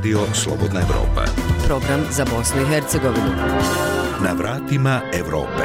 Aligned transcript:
Radio 0.00 0.20
Slobodna 0.34 0.80
Evropa. 0.80 1.24
Program 1.66 2.00
za 2.10 2.24
Bosnu 2.24 2.62
i 2.62 2.64
Hercegovinu. 2.64 3.32
Na 4.24 4.32
vratima 4.38 5.00
Evrope. 5.14 5.62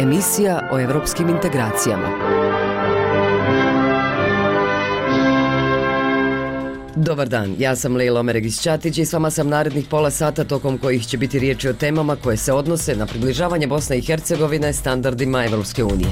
Emisija 0.00 0.68
o 0.72 0.80
evropskim 0.80 1.28
integracijama. 1.28 2.08
Dobar 6.96 7.28
dan, 7.28 7.54
ja 7.58 7.76
sam 7.76 7.96
Lejla 7.96 8.20
Omeregić-Ćatić 8.20 8.98
i 8.98 9.04
s 9.04 9.12
vama 9.12 9.30
sam 9.30 9.48
narednih 9.48 9.86
pola 9.90 10.10
sata 10.10 10.44
tokom 10.44 10.78
kojih 10.78 11.06
će 11.06 11.16
biti 11.18 11.38
riječi 11.38 11.68
o 11.68 11.72
temama 11.72 12.16
koje 12.16 12.36
se 12.36 12.52
odnose 12.52 12.96
na 12.96 13.06
približavanje 13.06 13.66
Bosne 13.66 13.98
i 13.98 14.02
Hercegovine 14.02 14.72
standardima 14.72 15.44
Evropske 15.44 15.84
unije. 15.84 16.08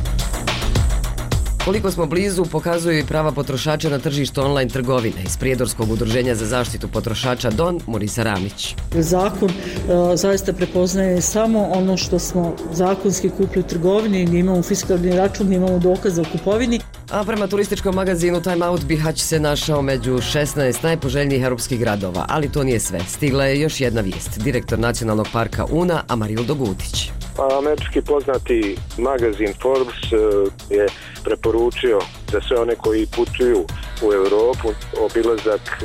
Koliko 1.65 1.91
smo 1.91 2.07
blizu, 2.07 2.45
pokazuju 2.45 2.99
i 2.99 3.05
prava 3.05 3.33
potrošača 3.33 3.89
na 3.89 3.99
tržištu 3.99 4.41
online 4.41 4.71
trgovine 4.71 5.23
iz 5.27 5.37
Prijedorskog 5.37 5.91
udruženja 5.91 6.35
za 6.35 6.47
zaštitu 6.47 6.89
potrošača 6.89 7.51
Don 7.51 7.81
Murisa 7.87 8.23
Ramić. 8.23 8.75
Zakon 8.95 9.49
uh, 9.49 10.15
zaista 10.15 10.53
prepoznaje 10.53 11.21
samo 11.21 11.69
ono 11.75 11.97
što 11.97 12.19
smo 12.19 12.57
zakonski 12.73 13.31
kupili 13.31 13.65
u 13.65 13.69
trgovini, 13.69 14.25
gdje 14.25 14.39
imamo 14.39 14.63
fiskalni 14.63 15.17
račun, 15.17 15.47
gdje 15.47 15.57
imamo 15.57 15.79
dokaz 15.79 16.19
o 16.19 16.25
kupovini. 16.33 16.81
A 17.11 17.25
prema 17.25 17.47
turističkom 17.47 17.95
magazinu 17.95 18.43
Time 18.43 18.67
Out 18.67 18.85
Bihać 18.85 19.21
se 19.21 19.41
našao 19.41 19.83
među 19.83 20.13
16 20.13 20.85
najpoželjnijih 20.85 21.43
europskih 21.43 21.81
gradova, 21.81 22.27
ali 22.29 22.53
to 22.53 22.63
nije 22.65 22.81
sve. 22.81 23.01
Stigla 23.09 23.45
je 23.45 23.61
još 23.61 23.81
jedna 23.81 24.01
vijest. 24.01 24.39
Direktor 24.39 24.79
nacionalnog 24.79 25.27
parka 25.33 25.65
Una, 25.71 26.03
Amarildo 26.09 26.55
Gutić. 26.55 27.11
Američki 27.59 28.03
poznati 28.03 28.77
magazin 28.99 29.55
Forbes 29.63 30.13
uh, 30.13 30.53
je 30.71 30.87
preporučio 31.25 31.99
za 32.33 32.41
sve 32.49 32.61
one 32.61 32.75
koji 32.75 33.07
putuju 33.07 33.67
u 34.03 34.13
Europu 34.13 34.69
obilazak 35.07 35.61
e, 35.61 35.85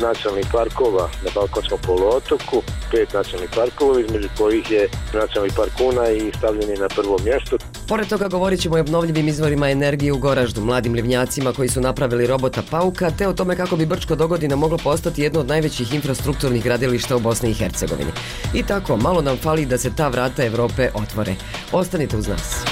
nacionalnih 0.00 0.46
parkova 0.52 1.08
na 1.24 1.30
Balkonskom 1.34 1.78
poluotoku, 1.86 2.62
pet 2.90 3.12
nacionalnih 3.12 3.50
parkova, 3.54 4.00
između 4.00 4.28
kojih 4.38 4.70
je 4.70 4.88
nacionalni 5.14 5.52
park 5.56 5.72
Una 5.80 6.10
i 6.10 6.32
stavljeni 6.38 6.76
na 6.76 6.88
prvo 6.88 7.16
mjesto. 7.24 7.56
Pored 7.88 8.08
toga 8.08 8.28
govorit 8.28 8.60
ćemo 8.60 8.78
i 8.78 8.80
obnovljivim 8.80 9.28
izvorima 9.28 9.70
energije 9.70 10.12
u 10.12 10.18
Goraždu, 10.18 10.60
mladim 10.60 10.94
livnjacima 10.94 11.52
koji 11.52 11.68
su 11.68 11.80
napravili 11.80 12.26
robota 12.26 12.62
Pauka, 12.70 13.10
te 13.10 13.28
o 13.28 13.32
tome 13.32 13.56
kako 13.56 13.76
bi 13.76 13.86
Brčko 13.86 14.14
dogodina 14.16 14.56
moglo 14.56 14.78
postati 14.78 15.22
jedno 15.22 15.40
od 15.40 15.48
najvećih 15.48 15.94
infrastrukturnih 15.94 16.64
gradilišta 16.64 17.16
u 17.16 17.20
Bosni 17.20 17.50
i 17.50 17.54
Hercegovini. 17.54 18.10
I 18.54 18.62
tako, 18.62 18.96
malo 18.96 19.22
nam 19.22 19.36
fali 19.36 19.66
da 19.66 19.78
se 19.78 19.94
ta 19.96 20.08
vrata 20.08 20.44
Evrope 20.44 20.90
otvore. 20.94 21.34
Ostanite 21.72 22.16
uz 22.16 22.28
nas. 22.28 22.64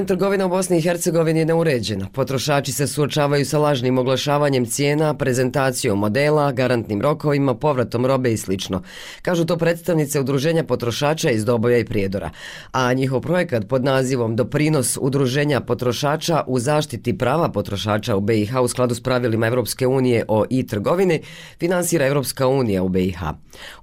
Online 0.00 0.08
trgovina 0.08 0.46
u 0.46 0.48
Bosni 0.48 0.78
i 0.78 0.80
Hercegovini 0.80 1.38
je 1.38 1.44
neuređena. 1.44 2.08
Potrošači 2.12 2.72
se 2.72 2.86
suočavaju 2.86 3.44
sa 3.46 3.58
lažnim 3.58 3.98
oglašavanjem 3.98 4.66
cijena, 4.66 5.14
prezentacijom 5.14 5.98
modela, 5.98 6.52
garantnim 6.52 7.00
rokovima, 7.00 7.54
povratom 7.54 8.06
robe 8.06 8.32
i 8.32 8.36
sl. 8.36 8.52
Kažu 9.22 9.44
to 9.44 9.56
predstavnice 9.56 10.20
Udruženja 10.20 10.64
potrošača 10.64 11.30
iz 11.30 11.44
Doboja 11.44 11.78
i 11.78 11.84
Prijedora. 11.84 12.30
A 12.72 12.92
njihov 12.92 13.20
projekat 13.20 13.68
pod 13.68 13.84
nazivom 13.84 14.36
Doprinos 14.36 14.98
Udruženja 15.00 15.60
potrošača 15.60 16.44
u 16.46 16.58
zaštiti 16.58 17.18
prava 17.18 17.48
potrošača 17.48 18.16
u 18.16 18.20
BiH 18.20 18.56
u 18.62 18.68
skladu 18.68 18.94
s 18.94 19.02
pravilima 19.02 19.46
Evropske 19.46 19.86
unije 19.86 20.24
o 20.28 20.44
i-trgovini 20.50 21.20
finansira 21.58 22.06
Evropska 22.06 22.48
unija 22.48 22.82
u 22.82 22.88
BiH. 22.88 23.20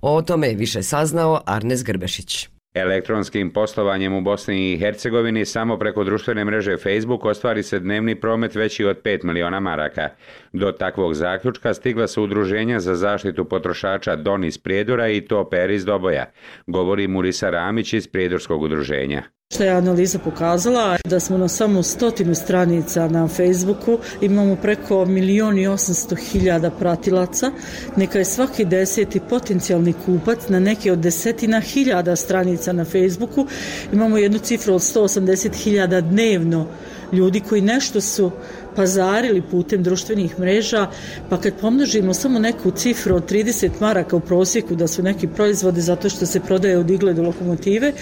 O 0.02 0.22
tome 0.22 0.48
je 0.48 0.56
više 0.56 0.84
saznao 0.84 1.42
Arnes 1.46 1.84
Grbešić. 1.84 2.56
Elektronskim 2.73 3.50
poslovanjem 3.50 4.14
u 4.14 4.22
Bosni 4.22 4.73
i 4.73 4.78
Hercegovini 4.78 5.46
samo 5.46 5.78
preko 5.78 6.04
društvene 6.04 6.46
mreže 6.46 6.78
Facebook 6.78 7.26
ostvari 7.26 7.64
se 7.64 7.80
dnevni 7.80 8.16
promet 8.16 8.56
veći 8.56 8.86
od 8.86 9.02
5 9.02 9.24
miliona 9.24 9.59
maraka. 9.59 10.09
Do 10.53 10.72
takvog 10.72 11.14
zaključka 11.14 11.74
stigla 11.74 12.08
su 12.08 12.24
udruženja 12.24 12.80
za 12.80 12.96
zaštitu 12.96 13.46
potrošača 13.46 14.16
Don 14.16 14.44
iz 14.44 14.58
Prijedora 14.58 15.08
i 15.08 15.22
Toper 15.22 15.72
iz 15.72 15.86
Doboja, 15.86 16.31
govori 16.68 17.08
Murisa 17.08 17.50
Ramić 17.50 17.94
iz 17.94 18.08
Prijedorskog 18.08 18.62
udruženja. 18.62 19.37
Što 19.53 19.63
je 19.63 19.69
analiza 19.69 20.19
pokazala 20.19 20.97
da 21.06 21.19
smo 21.19 21.38
na 21.38 21.47
samo 21.47 21.84
stotinu 21.84 22.35
stranica 22.35 23.08
na 23.08 23.28
Facebooku, 23.28 24.00
imamo 24.22 24.56
preko 24.56 25.06
milion 25.06 25.58
i 25.58 25.68
osamsto 25.68 26.16
hiljada 26.16 26.72
pratilaca, 26.72 27.52
neka 27.96 28.19
je 28.19 28.25
svaki 28.25 28.66
deseti 28.66 29.19
potencijalni 29.19 29.94
kupac 30.06 30.50
na 30.50 30.59
neke 30.59 30.91
od 30.91 31.00
desetina 31.00 31.59
hiljada 31.59 32.16
stranica 32.16 32.74
na 32.74 32.85
Facebooku, 32.85 33.47
imamo 33.94 34.18
jednu 34.18 34.40
cifru 34.40 34.74
od 34.74 34.81
180 34.81 35.56
hiljada 35.56 36.02
dnevno 36.02 36.68
ljudi 37.12 37.40
koji 37.40 37.62
nešto 37.62 38.02
su 38.02 38.31
pazarili 38.78 39.42
putem 39.42 39.84
društvenih 39.84 40.40
mreža, 40.40 40.88
pa 41.30 41.42
kad 41.42 41.54
pomnožimo 41.62 42.14
samo 42.14 42.40
neku 42.40 42.72
cifru 42.72 43.16
od 43.16 43.32
30 43.32 43.70
maraka 43.80 44.16
u 44.16 44.20
prosjeku 44.20 44.76
da 44.76 44.88
su 44.88 45.04
neki 45.04 45.28
proizvode 45.28 45.82
zato 45.82 46.10
što 46.10 46.26
se 46.26 46.40
prodaje 46.40 46.78
od 46.78 46.90
igle 46.90 47.14
do 47.14 47.24
lokomotive, 47.24 47.94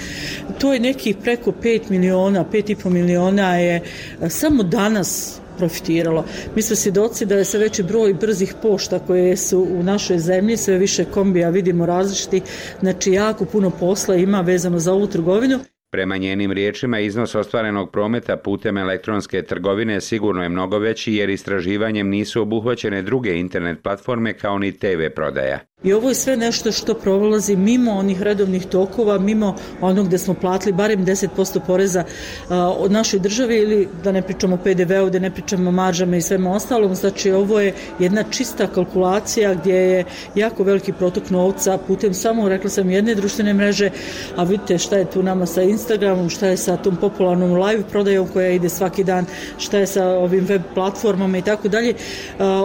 to 0.59 0.73
je 0.73 0.79
neki 0.79 1.15
preko 1.23 1.51
5 1.51 1.89
miliona, 1.89 2.45
5,5 2.51 2.89
miliona 2.89 3.55
je 3.57 3.81
e, 4.21 4.29
samo 4.29 4.63
danas 4.63 5.39
profitiralo. 5.57 6.25
Mi 6.55 6.61
smo 6.61 6.75
svjedoci 6.75 7.25
da 7.25 7.35
je 7.35 7.45
sve 7.45 7.59
veći 7.59 7.83
broj 7.83 8.13
brzih 8.13 8.53
pošta 8.61 8.99
koje 8.99 9.37
su 9.37 9.67
u 9.79 9.83
našoj 9.83 10.19
zemlji, 10.19 10.57
sve 10.57 10.77
više 10.77 11.05
kombija 11.05 11.49
vidimo 11.49 11.85
različiti, 11.85 12.41
znači 12.81 13.11
jako 13.11 13.45
puno 13.45 13.69
posla 13.69 14.15
ima 14.15 14.41
vezano 14.41 14.79
za 14.79 14.93
ovu 14.93 15.07
trgovinu. 15.07 15.59
Prema 15.95 16.17
njenim 16.17 16.51
riječima, 16.51 16.99
iznos 16.99 17.35
ostvarenog 17.35 17.91
prometa 17.91 18.37
putem 18.37 18.77
elektronske 18.77 19.41
trgovine 19.41 20.01
sigurno 20.01 20.43
je 20.43 20.49
mnogo 20.49 20.79
veći 20.79 21.13
jer 21.13 21.29
istraživanjem 21.29 22.09
nisu 22.09 22.41
obuhvaćene 22.41 23.01
druge 23.01 23.39
internet 23.39 23.83
platforme 23.83 24.33
kao 24.33 24.59
ni 24.59 24.71
TV 24.71 25.07
prodaja. 25.15 25.59
I 25.85 25.93
ovo 25.93 26.09
je 26.09 26.15
sve 26.15 26.37
nešto 26.37 26.71
što 26.71 26.93
prolazi 26.93 27.55
mimo 27.55 27.91
onih 27.91 28.21
redovnih 28.21 28.65
tokova, 28.65 29.19
mimo 29.19 29.55
onog 29.81 30.07
gde 30.07 30.17
smo 30.17 30.33
platili 30.33 30.73
barem 30.73 31.05
10% 31.05 31.59
poreza 31.67 32.03
a, 32.49 32.69
od 32.77 32.91
našoj 32.91 33.19
države 33.19 33.57
ili 33.57 33.87
da 34.03 34.11
ne 34.11 34.21
pričamo 34.21 34.57
PDV-u, 34.57 35.09
da 35.09 35.19
ne 35.19 35.31
pričamo 35.31 35.71
maržama 35.71 36.17
i 36.17 36.21
svema 36.21 36.51
ostalom. 36.51 36.95
Znači 36.95 37.31
ovo 37.31 37.59
je 37.59 37.73
jedna 37.99 38.23
čista 38.23 38.67
kalkulacija 38.67 39.53
gdje 39.53 39.75
je 39.75 40.05
jako 40.35 40.63
veliki 40.63 40.93
protok 40.93 41.29
novca 41.29 41.77
putem 41.77 42.13
samo, 42.13 42.49
rekla 42.49 42.69
sam, 42.69 42.89
jedne 42.89 43.15
društvene 43.15 43.53
mreže, 43.53 43.89
a 44.35 44.43
vidite 44.43 44.77
šta 44.77 44.97
je 44.97 45.05
tu 45.05 45.23
nama 45.23 45.45
sa 45.45 45.61
Instagramom, 45.61 46.29
šta 46.29 46.47
je 46.47 46.57
sa 46.57 46.77
tom 46.77 46.95
popularnom 46.95 47.53
live 47.53 47.83
prodajom 47.91 48.27
koja 48.27 48.49
ide 48.49 48.69
svaki 48.69 49.03
dan, 49.03 49.25
šta 49.57 49.77
je 49.77 49.87
sa 49.87 50.07
ovim 50.07 50.45
web 50.45 50.61
platformama 50.73 51.37
i 51.37 51.41
tako 51.41 51.67
dalje. 51.67 51.93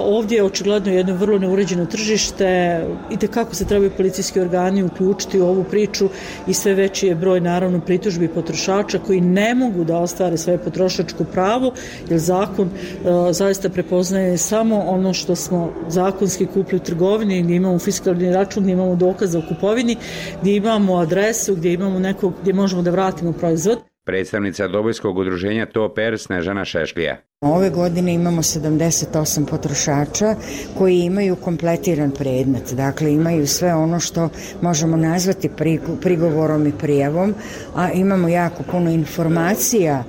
Ovdje 0.05 0.37
je 0.37 0.45
očigledno 0.45 0.93
jedno 0.93 1.15
vrlo 1.15 1.39
neuređeno 1.39 1.87
tržište, 1.87 2.81
i 3.11 3.17
te 3.17 3.27
kako 3.27 3.55
se 3.55 3.65
trebaju 3.65 3.91
policijski 3.97 4.41
organi 4.41 4.83
uključiti 4.83 5.41
u 5.41 5.47
ovu 5.47 5.65
priču 5.65 6.09
i 6.47 6.55
sve 6.55 6.75
veći 6.75 7.07
je 7.07 7.15
broj 7.15 7.41
naravno 7.41 7.81
pritužbi 7.81 8.29
potrošača 8.29 8.99
koji 8.99 9.21
ne 9.21 9.55
mogu 9.55 9.85
da 9.85 9.99
ostvare 9.99 10.37
svoje 10.37 10.59
potrošačko 10.59 11.25
pravo 11.25 11.73
jer 12.11 12.19
zakon 12.19 12.69
e, 12.69 13.33
zaista 13.33 13.69
prepoznaje 13.69 14.39
samo 14.39 14.85
ono 14.87 15.15
što 15.15 15.37
smo 15.37 15.73
zakonski 15.89 16.47
kupili 16.47 16.77
u 16.77 16.85
trgovini 16.85 17.43
gdje 17.43 17.57
imamo 17.57 17.79
fiskalni 17.79 18.33
račun, 18.33 18.63
gdje 18.63 18.73
imamo 18.73 18.97
dokaz 18.97 19.35
o 19.35 19.43
kupovini, 19.49 19.97
gdje 20.41 20.57
imamo 20.57 20.97
adresu, 20.97 21.55
gdje 21.55 21.73
imamo 21.73 21.99
nekog 21.99 22.35
gdje 22.43 22.53
možemo 22.53 22.83
da 22.83 22.91
vratimo 22.91 23.33
proizvod. 23.33 23.90
Predstavnica 24.11 24.69
Dobojskog 24.69 25.19
udruženja 25.19 25.67
Toper 25.67 26.19
Snežana 26.19 26.65
Šešlija. 26.65 27.17
Ove 27.41 27.71
godine 27.71 28.15
imamo 28.15 28.43
78 28.43 29.47
potrošača 29.47 30.35
koji 30.79 30.99
imaju 31.01 31.37
kompletiran 31.37 32.11
predmet, 32.11 32.73
dakle 32.73 33.13
imaju 33.13 33.47
sve 33.47 33.75
ono 33.75 34.01
što 34.01 34.29
možemo 34.61 34.97
nazvati 34.97 35.51
prigovorom 36.01 36.67
i 36.67 36.73
prijavom, 36.73 37.35
a 37.77 37.93
imamo 37.93 38.29
jako 38.29 38.63
puno 38.71 38.91
informacija 38.91 40.05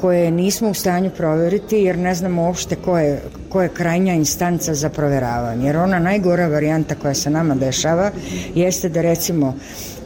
koje 0.00 0.30
nismo 0.30 0.70
u 0.70 0.74
stanju 0.74 1.10
provjeriti 1.16 1.76
jer 1.76 1.98
ne 1.98 2.14
znamo 2.14 2.42
uopšte 2.42 2.76
ko 2.76 2.98
je, 2.98 3.22
ko 3.48 3.62
je 3.62 3.68
krajnja 3.68 4.14
instanca 4.14 4.74
za 4.74 4.88
provjeravanje. 4.88 5.66
Jer 5.66 5.76
ona 5.76 5.98
najgora 5.98 6.48
varijanta 6.48 6.94
koja 6.94 7.14
se 7.14 7.30
nama 7.30 7.54
dešava 7.54 8.10
jeste 8.54 8.88
da 8.88 9.02
recimo 9.02 9.54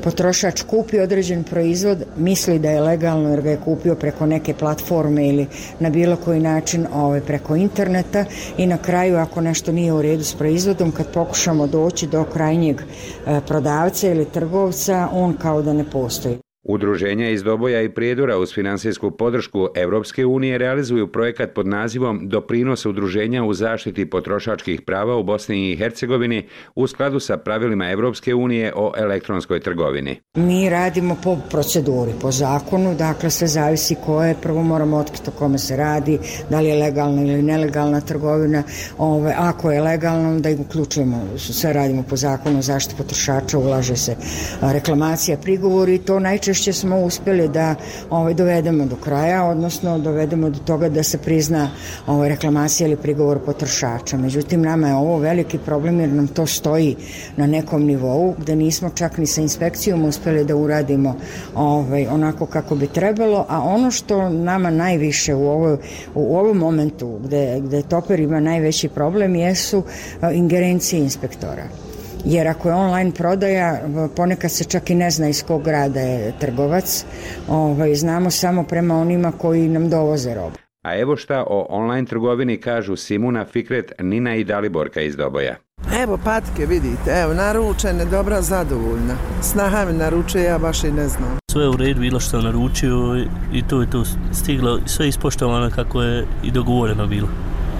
potrošač 0.08 0.62
kupi 0.62 1.00
određen 1.00 1.42
proizvod, 1.44 2.04
misli 2.16 2.58
da 2.58 2.70
je 2.70 2.80
legalno 2.80 3.30
jer 3.30 3.42
ga 3.42 3.50
je 3.50 3.60
kupio 3.64 3.94
preko 3.94 4.26
neke 4.26 4.54
platforme 4.54 5.26
ili 5.28 5.46
na 5.80 5.90
bilo 5.90 6.16
koji 6.16 6.40
način 6.40 6.86
ovaj, 6.94 7.20
preko 7.20 7.56
interneta 7.56 8.24
i 8.58 8.66
na 8.66 8.78
kraju 8.78 9.18
ako 9.18 9.40
nešto 9.40 9.72
nije 9.72 9.92
u 9.92 10.02
redu 10.02 10.24
s 10.24 10.34
proizvodom, 10.34 10.92
kad 10.92 11.12
pokušamo 11.12 11.66
doći 11.66 12.06
do 12.06 12.24
krajnjeg 12.24 12.80
eh, 12.80 13.40
prodavca 13.46 14.08
ili 14.08 14.24
trgovca, 14.24 15.08
on 15.12 15.36
kao 15.36 15.62
da 15.62 15.72
ne 15.72 15.84
postoji. 15.90 16.38
Udruženja 16.70 17.30
iz 17.30 17.42
Doboja 17.42 17.82
i 17.82 17.88
Prijedora 17.88 18.38
uz 18.38 18.54
finansijsku 18.54 19.10
podršku 19.10 19.68
Evropske 19.74 20.26
unije 20.26 20.58
realizuju 20.58 21.12
projekat 21.12 21.50
pod 21.54 21.66
nazivom 21.66 22.28
Doprinos 22.28 22.86
udruženja 22.86 23.44
u 23.44 23.54
zaštiti 23.54 24.10
potrošačkih 24.10 24.82
prava 24.82 25.16
u 25.16 25.22
Bosni 25.22 25.70
i 25.70 25.76
Hercegovini 25.76 26.46
u 26.74 26.86
skladu 26.86 27.20
sa 27.20 27.36
pravilima 27.36 27.90
Evropske 27.90 28.34
unije 28.34 28.72
o 28.76 28.92
elektronskoj 28.96 29.60
trgovini. 29.60 30.20
Mi 30.34 30.70
radimo 30.70 31.16
po 31.24 31.36
proceduri, 31.50 32.12
po 32.20 32.30
zakonu, 32.30 32.94
dakle 32.94 33.30
sve 33.30 33.48
zavisi 33.48 33.96
koje, 34.06 34.34
prvo 34.42 34.62
moramo 34.62 34.96
otkriti 34.96 35.30
o 35.30 35.38
kome 35.38 35.58
se 35.58 35.76
radi, 35.76 36.18
da 36.50 36.60
li 36.60 36.68
je 36.68 36.82
legalna 36.82 37.22
ili 37.22 37.42
nelegalna 37.42 38.00
trgovina, 38.00 38.62
ove, 38.98 39.34
ako 39.38 39.70
je 39.70 39.80
legalna 39.80 40.40
da 40.40 40.50
ih 40.50 40.60
uključujemo, 40.60 41.28
sve 41.38 41.72
radimo 41.72 42.02
po 42.10 42.16
zakonu 42.16 42.62
zaštiti 42.62 42.98
potrošača, 42.98 43.58
ulaže 43.58 43.96
se 43.96 44.16
reklamacija, 44.60 45.36
prigovor 45.36 45.88
i 45.88 45.98
to 45.98 46.20
najčešće 46.20 46.57
učešće 46.58 46.72
smo 46.72 47.00
uspeli 47.00 47.48
da 47.48 47.74
ovaj, 48.10 48.34
dovedemo 48.34 48.86
do 48.86 48.96
kraja, 48.96 49.44
odnosno 49.44 49.98
dovedemo 49.98 50.50
do 50.50 50.58
toga 50.58 50.88
da 50.88 51.02
se 51.02 51.18
prizna 51.18 51.70
ovaj, 52.06 52.28
reklamacija 52.28 52.86
ili 52.88 52.96
prigovor 52.96 53.38
potrošača. 53.38 54.16
Međutim, 54.16 54.62
nama 54.62 54.88
je 54.88 54.94
ovo 54.94 55.18
veliki 55.18 55.58
problem 55.58 56.00
jer 56.00 56.12
nam 56.12 56.26
to 56.26 56.46
stoji 56.46 56.96
na 57.36 57.46
nekom 57.46 57.84
nivou 57.84 58.34
gde 58.38 58.56
nismo 58.56 58.90
čak 58.90 59.18
ni 59.18 59.26
sa 59.26 59.40
inspekcijom 59.40 60.04
uspeli 60.04 60.44
da 60.44 60.56
uradimo 60.56 61.14
ovaj, 61.54 62.06
onako 62.06 62.46
kako 62.46 62.74
bi 62.74 62.86
trebalo, 62.86 63.46
a 63.48 63.62
ono 63.62 63.90
što 63.90 64.28
nama 64.28 64.70
najviše 64.70 65.34
u, 65.34 65.48
ovoj, 65.48 65.76
u 66.14 66.36
ovom 66.36 66.58
momentu 66.58 67.18
gde, 67.24 67.60
gde 67.60 67.82
Toper 67.82 68.20
ima 68.20 68.40
najveći 68.40 68.88
problem 68.88 69.34
jesu 69.34 69.82
eh, 70.22 70.30
ingerencije 70.34 71.02
inspektora 71.02 71.87
jer 72.24 72.48
ako 72.48 72.68
je 72.68 72.74
online 72.74 73.12
prodaja, 73.12 73.80
ponekad 74.16 74.50
se 74.50 74.64
čak 74.64 74.90
i 74.90 74.94
ne 74.94 75.10
zna 75.10 75.28
iz 75.28 75.42
kog 75.42 75.62
grada 75.62 76.00
je 76.00 76.32
trgovac, 76.38 77.04
ovaj, 77.48 77.94
znamo 77.94 78.30
samo 78.30 78.62
prema 78.62 79.00
onima 79.00 79.32
koji 79.32 79.68
nam 79.68 79.90
dovoze 79.90 80.34
robu. 80.34 80.56
A 80.84 80.98
evo 80.98 81.16
šta 81.16 81.44
o 81.46 81.66
online 81.70 82.06
trgovini 82.06 82.56
kažu 82.56 82.96
Simuna 82.96 83.44
Fikret, 83.44 83.92
Nina 84.00 84.34
i 84.34 84.44
Daliborka 84.44 85.00
iz 85.00 85.16
Doboja. 85.16 85.56
Evo 86.02 86.18
patke, 86.24 86.66
vidite, 86.66 87.10
evo 87.22 87.34
naručene, 87.34 88.04
dobra, 88.04 88.42
zadovoljna. 88.42 89.14
Snaha 89.42 89.84
mi 89.84 89.92
naručuje, 89.92 90.44
ja 90.44 90.58
baš 90.58 90.84
i 90.84 90.92
ne 90.92 91.08
znam. 91.08 91.38
Sve 91.50 91.68
u 91.68 91.76
redu 91.76 92.00
bilo 92.00 92.20
što 92.20 92.40
naručio 92.40 93.26
i 93.52 93.62
to 93.62 93.80
je 93.80 93.90
to 93.90 94.04
stiglo, 94.32 94.80
sve 94.86 95.08
ispoštovano 95.08 95.70
kako 95.74 96.02
je 96.02 96.26
i 96.44 96.50
dogovoreno 96.50 97.06
bilo. 97.06 97.28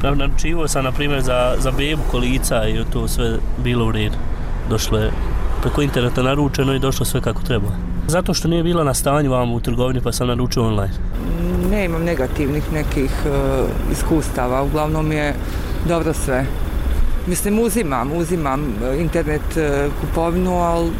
Naručivo 0.02 0.68
sam, 0.68 0.84
na 0.84 0.92
primjer, 0.92 1.22
za, 1.22 1.54
za 1.58 1.70
bebu 1.70 2.02
kolica 2.10 2.68
i 2.68 2.84
to 2.92 3.08
sve 3.08 3.38
bilo 3.64 3.86
u 3.86 3.92
redu. 3.92 4.16
Došlo 4.70 4.98
je 4.98 5.10
preko 5.62 5.82
interneta 5.82 6.22
naručeno 6.22 6.74
i 6.74 6.78
došlo 6.78 7.06
sve 7.06 7.20
kako 7.20 7.42
treba. 7.42 7.68
Zato 8.06 8.34
što 8.34 8.48
nije 8.48 8.62
bila 8.62 8.84
na 8.84 8.94
stanju 8.94 9.30
vam 9.30 9.52
u 9.52 9.60
trgovini 9.60 10.00
pa 10.00 10.12
sam 10.12 10.28
naručio 10.28 10.66
online. 10.66 10.92
Ne 11.70 11.84
imam 11.84 12.04
negativnih 12.04 12.72
nekih 12.72 13.10
uh, 13.26 13.92
iskustava, 13.92 14.62
uglavnom 14.62 15.12
je 15.12 15.34
dobro 15.88 16.12
sve. 16.12 16.46
Mislim, 17.26 17.58
uzimam, 17.58 18.12
uzimam 18.12 18.60
e, 18.60 19.00
internet 19.00 19.56
uh, 19.56 19.92
kupovinu, 20.00 20.52
ali 20.52 20.90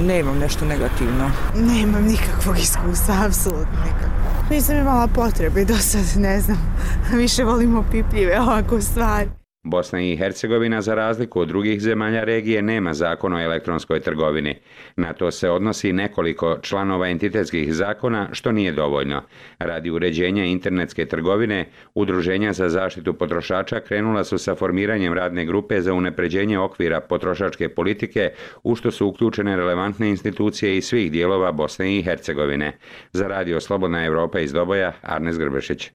ne 0.00 0.20
imam 0.20 0.38
nešto 0.38 0.64
negativno. 0.64 1.30
Nemam 1.56 2.04
nikakvog 2.04 2.58
iskustva, 2.58 3.14
apsolutno 3.26 3.78
nikakvog. 3.86 4.19
Nisam 4.50 4.76
imala 4.76 5.06
potrebe 5.06 5.64
do 5.64 5.76
sad, 5.76 6.22
ne 6.22 6.40
znam. 6.40 6.58
Više 7.22 7.44
volimo 7.44 7.84
pipljive 7.92 8.40
ovako 8.40 8.80
stvari. 8.80 9.39
Bosna 9.62 10.00
i 10.00 10.16
Hercegovina, 10.16 10.82
za 10.82 10.94
razliku 10.94 11.40
od 11.40 11.48
drugih 11.48 11.80
zemalja 11.80 12.24
regije, 12.24 12.62
nema 12.62 12.94
zakon 12.94 13.32
o 13.32 13.40
elektronskoj 13.40 14.00
trgovini. 14.00 14.54
Na 14.96 15.12
to 15.12 15.30
se 15.30 15.50
odnosi 15.50 15.92
nekoliko 15.92 16.58
članova 16.62 17.08
entitetskih 17.08 17.74
zakona, 17.74 18.28
što 18.32 18.52
nije 18.52 18.72
dovoljno. 18.72 19.22
Radi 19.58 19.90
uređenja 19.90 20.44
internetske 20.44 21.06
trgovine, 21.06 21.66
Udruženja 21.94 22.52
za 22.52 22.68
zaštitu 22.68 23.14
potrošača 23.14 23.80
krenula 23.80 24.24
su 24.24 24.38
sa 24.38 24.54
formiranjem 24.54 25.12
radne 25.12 25.44
grupe 25.44 25.80
za 25.80 25.94
unepređenje 25.94 26.58
okvira 26.58 27.00
potrošačke 27.00 27.68
politike, 27.68 28.30
u 28.62 28.76
što 28.76 28.90
su 28.90 29.06
uključene 29.06 29.56
relevantne 29.56 30.08
institucije 30.08 30.76
iz 30.76 30.84
svih 30.84 31.12
dijelova 31.12 31.52
Bosne 31.52 31.96
i 31.96 32.02
Hercegovine. 32.02 32.72
Za 33.12 33.28
radio 33.28 33.60
Slobodna 33.60 34.04
Evropa 34.04 34.40
iz 34.40 34.52
Doboja, 34.52 34.92
Arnes 35.02 35.38
Grbešić 35.38 35.90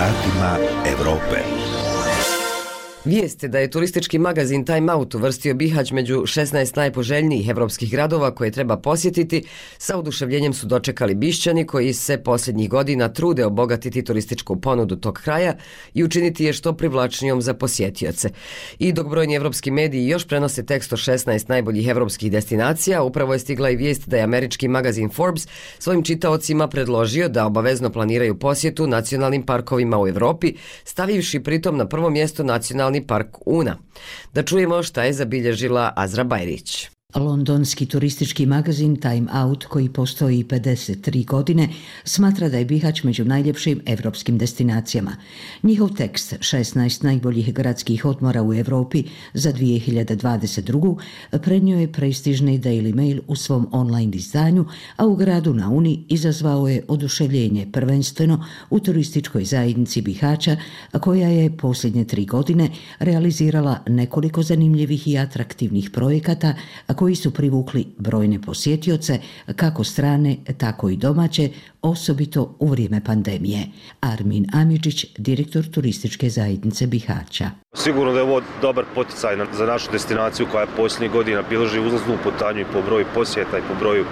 vratima 0.00 0.56
Evrope. 0.84 1.59
Vijeste 3.04 3.48
da 3.48 3.58
je 3.58 3.70
turistički 3.70 4.18
magazin 4.18 4.64
Time 4.64 4.92
Out 4.92 5.14
uvrstio 5.14 5.54
Bihać 5.54 5.92
među 5.92 6.16
16 6.16 6.76
najpoželjnijih 6.76 7.48
evropskih 7.48 7.90
gradova 7.90 8.34
koje 8.34 8.50
treba 8.50 8.76
posjetiti, 8.76 9.42
sa 9.78 9.98
oduševljenjem 9.98 10.52
su 10.54 10.66
dočekali 10.66 11.14
Bišćani 11.14 11.66
koji 11.66 11.92
se 11.92 12.18
posljednjih 12.18 12.70
godina 12.70 13.08
trude 13.08 13.46
obogatiti 13.46 14.04
turističku 14.04 14.60
ponudu 14.60 14.96
tog 14.96 15.14
kraja 15.14 15.54
i 15.94 16.04
učiniti 16.04 16.44
je 16.44 16.52
što 16.52 16.72
privlačnijom 16.72 17.42
za 17.42 17.54
posjetioce. 17.54 18.30
I 18.78 18.92
dok 18.92 19.08
brojni 19.08 19.34
evropski 19.34 19.70
mediji 19.70 20.08
još 20.08 20.28
prenose 20.28 20.66
tekst 20.66 20.92
o 20.92 20.96
16 20.96 21.48
najboljih 21.48 21.88
evropskih 21.88 22.32
destinacija, 22.32 23.02
upravo 23.02 23.32
je 23.32 23.38
stigla 23.38 23.70
i 23.70 23.76
vijest 23.76 24.08
da 24.08 24.16
je 24.16 24.22
američki 24.22 24.68
magazin 24.68 25.10
Forbes 25.10 25.48
svojim 25.78 26.02
čitaocima 26.02 26.68
predložio 26.68 27.28
da 27.28 27.46
obavezno 27.46 27.90
planiraju 27.90 28.38
posjetu 28.38 28.86
nacionalnim 28.86 29.42
parkovima 29.42 30.00
u 30.00 30.08
Evropi, 30.08 30.54
stavivši 30.84 31.40
pritom 31.40 31.76
na 31.76 31.88
prvo 31.88 32.10
mjesto 32.10 32.42
nacionalnih 32.42 32.89
Nacionalni 32.90 33.06
park 33.06 33.38
Una. 33.46 33.76
Da 34.34 34.42
čujemo 34.42 34.82
šta 34.82 35.04
je 35.04 35.12
zabilježila 35.12 35.92
Azra 35.96 36.24
Bajrić. 36.24 36.90
Londonski 37.14 37.86
turistički 37.86 38.46
magazin 38.46 38.96
Time 38.96 39.26
Out, 39.32 39.64
koji 39.64 39.88
postoji 39.88 40.44
53 40.44 41.26
godine, 41.26 41.68
smatra 42.04 42.48
da 42.48 42.58
je 42.58 42.64
Bihać 42.64 43.02
među 43.02 43.24
najljepšim 43.24 43.80
evropskim 43.86 44.38
destinacijama. 44.38 45.16
Njihov 45.62 45.88
tekst 45.88 46.32
16 46.32 47.04
najboljih 47.04 47.54
gradskih 47.54 48.04
odmora 48.04 48.42
u 48.42 48.54
Evropi 48.54 49.04
za 49.34 49.52
2022. 49.52 50.96
prednio 51.42 51.78
je 51.78 51.92
prestižni 51.92 52.60
Daily 52.60 52.94
Mail 52.94 53.20
u 53.26 53.36
svom 53.36 53.68
online 53.72 54.16
izdanju, 54.16 54.66
a 54.96 55.06
u 55.06 55.16
gradu 55.16 55.54
na 55.54 55.70
Uni 55.70 56.04
izazvao 56.08 56.68
je 56.68 56.82
oduševljenje 56.88 57.66
prvenstveno 57.72 58.44
u 58.70 58.80
turističkoj 58.80 59.44
zajednici 59.44 60.02
Bihaća, 60.02 60.56
koja 61.00 61.28
je 61.28 61.56
posljednje 61.56 62.04
tri 62.04 62.26
godine 62.26 62.70
realizirala 62.98 63.78
nekoliko 63.86 64.42
zanimljivih 64.42 65.08
i 65.08 65.18
atraktivnih 65.18 65.90
projekata, 65.90 66.54
koji 67.00 67.14
su 67.14 67.30
privukli 67.30 67.86
brojne 67.98 68.42
posjetioce, 68.42 69.18
kako 69.56 69.84
strane, 69.84 70.36
tako 70.58 70.88
i 70.90 70.96
domaće, 70.96 71.48
osobito 71.82 72.56
u 72.58 72.66
vrijeme 72.66 73.00
pandemije. 73.04 73.66
Armin 74.00 74.46
Amidžić, 74.52 75.06
direktor 75.18 75.64
turističke 75.64 76.30
zajednice 76.30 76.86
Bihaća. 76.86 77.50
Sigurno 77.74 78.12
da 78.12 78.18
je 78.18 78.24
ovo 78.24 78.42
dobar 78.62 78.84
poticaj 78.94 79.36
za 79.58 79.66
našu 79.66 79.92
destinaciju 79.92 80.46
koja 80.52 80.60
je 80.60 80.76
posljednjih 80.76 81.10
godina 81.10 81.42
biloži 81.50 81.80
uzlaznu 81.80 82.18
putanju 82.24 82.60
i 82.60 82.70
po 82.72 82.82
broju 82.82 83.06
posjeta 83.14 83.58
i 83.58 83.62
po 83.68 83.74
broju 83.80 84.04